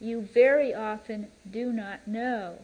[0.00, 2.58] you very often do not know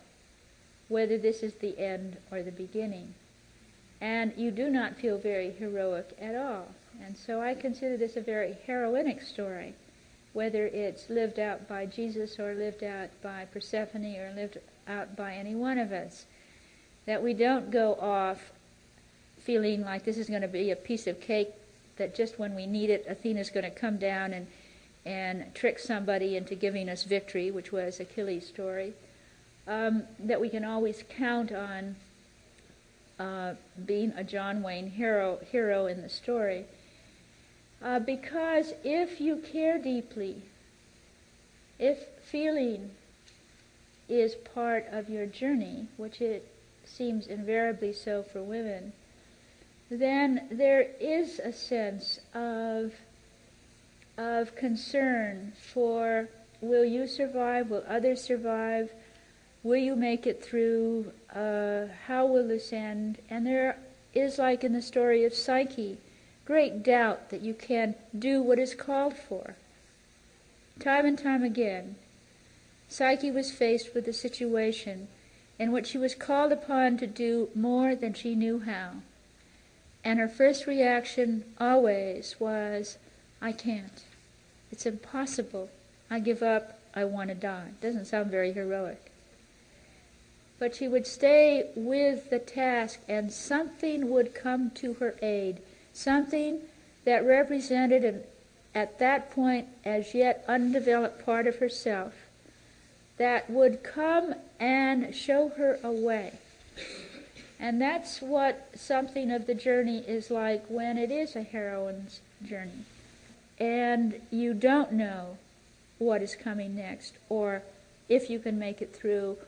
[0.89, 3.15] whether this is the end or the beginning
[4.01, 6.67] and you do not feel very heroic at all.
[7.05, 9.75] And so I consider this a very heroinic story,
[10.33, 15.35] whether it's lived out by Jesus or lived out by Persephone or lived out by
[15.35, 16.27] any one of us.
[17.07, 18.53] That we don't go off
[19.39, 21.51] feeling like this is going to be a piece of cake
[21.97, 24.47] that just when we need it, Athena's going to come down and,
[25.07, 28.93] and trick somebody into giving us victory, which was Achilles' story.
[29.69, 31.97] Um, that we can always count on
[33.19, 33.55] uh,
[33.85, 36.67] being a John Wayne hero, hero in the story.
[37.83, 40.43] Uh, because if you care deeply,
[41.79, 42.91] if feeling
[44.09, 46.47] is part of your journey, which it
[46.85, 48.93] seems invariably so for women,
[49.91, 52.93] then there is a sense of,
[54.17, 56.29] of concern for
[56.61, 58.91] will you survive, will others survive,
[59.63, 63.19] will you make it through, uh, how will this end?
[63.29, 63.79] And there
[64.15, 65.99] is, like in the story of Psyche,
[66.45, 69.57] great doubt that you can do what is called for.
[70.79, 71.97] Time and time again,
[72.89, 75.09] Psyche was faced with a situation
[75.59, 78.93] in which she was called upon to do more than she knew how.
[80.05, 82.99] And her first reaction always was,
[83.43, 84.05] I can't.
[84.77, 85.71] It's impossible.
[86.11, 86.79] I give up.
[86.95, 87.69] I want to die.
[87.81, 89.11] Doesn't sound very heroic.
[90.59, 95.63] But she would stay with the task, and something would come to her aid.
[95.95, 96.61] Something
[97.07, 98.25] that represented an,
[98.75, 102.13] at that point, as yet undeveloped part of herself,
[103.17, 106.35] that would come and show her a way.
[107.59, 112.85] And that's what something of the journey is like when it is a heroine's journey.
[113.59, 115.39] And you don't know
[115.99, 117.63] what is coming next, or
[118.09, 119.39] if you can make it through,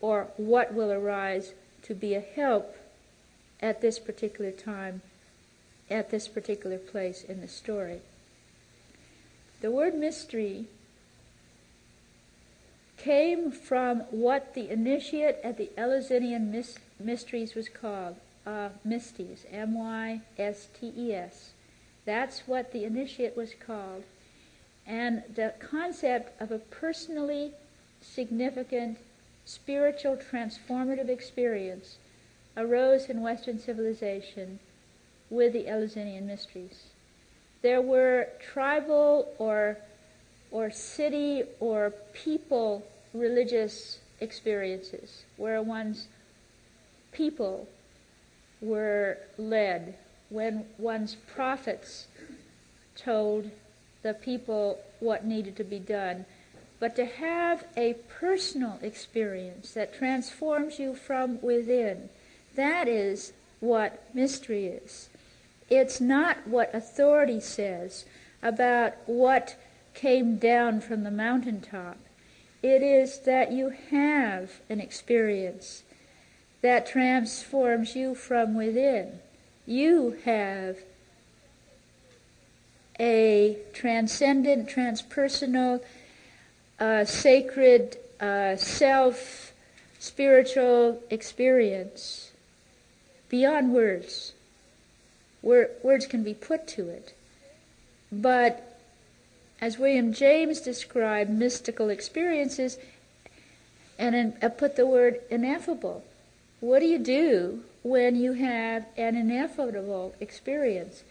[0.00, 2.76] or what will arise to be a help
[3.60, 5.02] at this particular time,
[5.90, 8.00] at this particular place in the story.
[9.60, 10.66] The word mystery
[12.96, 16.64] came from what the initiate at the Eleusinian
[16.98, 18.16] Mysteries was called,
[18.46, 20.20] uh, Mystes, M-Y-S-T-E-S.
[22.08, 24.02] That's what the initiate was called.
[24.86, 27.52] And the concept of a personally
[28.00, 28.96] significant
[29.44, 31.98] spiritual transformative experience
[32.56, 34.58] arose in Western civilization
[35.28, 36.84] with the Eleusinian Mysteries.
[37.60, 39.76] There were tribal or
[40.50, 46.08] or city or people religious experiences where one's
[47.12, 47.68] people
[48.62, 49.94] were led,
[50.28, 52.06] when one's prophets
[52.96, 53.50] told
[54.02, 56.24] the people what needed to be done.
[56.80, 62.08] But to have a personal experience that transforms you from within,
[62.54, 65.08] that is what mystery is.
[65.68, 68.04] It's not what authority says
[68.42, 69.56] about what
[69.94, 71.98] came down from the mountaintop.
[72.62, 75.82] It is that you have an experience
[76.62, 79.20] that transforms you from within.
[79.68, 80.78] You have
[82.98, 85.82] a transcendent, transpersonal,
[86.80, 89.52] uh, sacred, uh, self
[89.98, 92.30] spiritual experience
[93.28, 94.32] beyond words.
[95.42, 97.14] Word, words can be put to it.
[98.10, 98.80] But
[99.60, 102.78] as William James described mystical experiences,
[103.98, 106.04] and in, uh, put the word ineffable.
[106.60, 111.04] What do you do when you have an ineffable experience?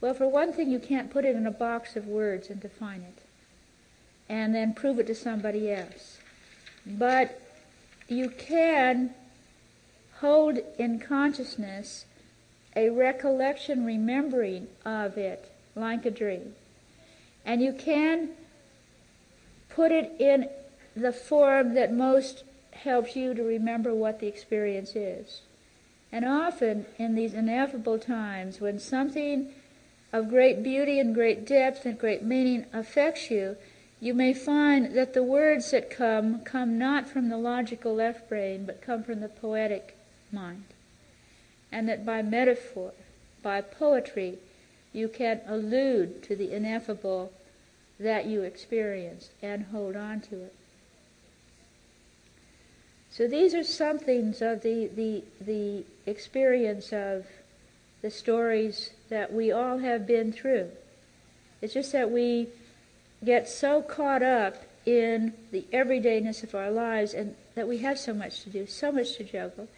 [0.00, 3.02] Well, for one thing, you can't put it in a box of words and define
[3.02, 3.22] it,
[4.28, 6.18] and then prove it to somebody else.
[6.86, 7.40] But
[8.08, 9.14] you can
[10.20, 12.04] hold in consciousness
[12.76, 16.54] a recollection, remembering of it like a dream.
[17.44, 18.30] And you can
[19.68, 20.48] put it in
[20.94, 25.42] the form that most helps you to remember what the experience is.
[26.10, 29.52] And often in these ineffable times when something
[30.12, 33.56] of great beauty and great depth and great meaning affects you,
[34.00, 38.64] you may find that the words that come come not from the logical left brain,
[38.64, 39.96] but come from the poetic
[40.32, 40.64] mind.
[41.70, 42.92] And that by metaphor,
[43.42, 44.38] by poetry,
[44.92, 47.32] you can allude to the ineffable
[48.00, 50.54] that you experience and hold on to it.
[53.10, 57.26] So these are some things of the, the, the experience of
[58.02, 60.70] the stories that we all have been through.
[61.60, 62.48] It's just that we
[63.24, 64.56] get so caught up
[64.86, 68.92] in the everydayness of our lives and that we have so much to do, so
[68.92, 69.68] much to juggle,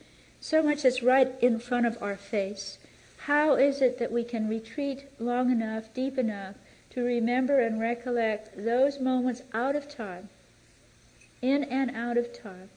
[0.41, 2.79] so much that's right in front of our face.
[3.25, 6.57] How is it that we can retreat long enough, deep enough,
[6.91, 10.29] to remember and recollect those moments out of time,
[11.41, 12.71] in and out of time,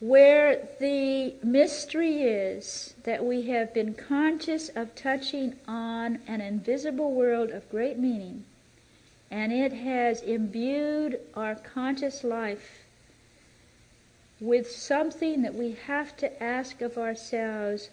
[0.00, 7.50] where the mystery is that we have been conscious of touching on an invisible world
[7.50, 8.44] of great meaning,
[9.30, 12.84] and it has imbued our conscious life
[14.38, 17.88] with something that we have to ask of ourselves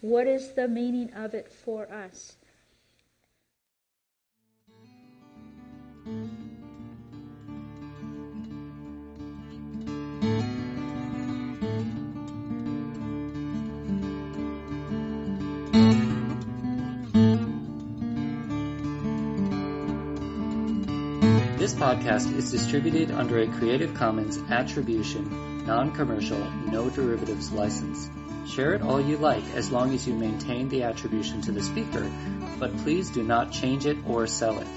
[0.00, 2.34] what is the meaning of it for us?
[21.74, 26.38] This podcast is distributed under a Creative Commons Attribution, Non-Commercial,
[26.70, 28.08] No Derivatives license.
[28.46, 32.08] Share it all you like as long as you maintain the attribution to the speaker,
[32.60, 34.68] but please do not change it or sell it.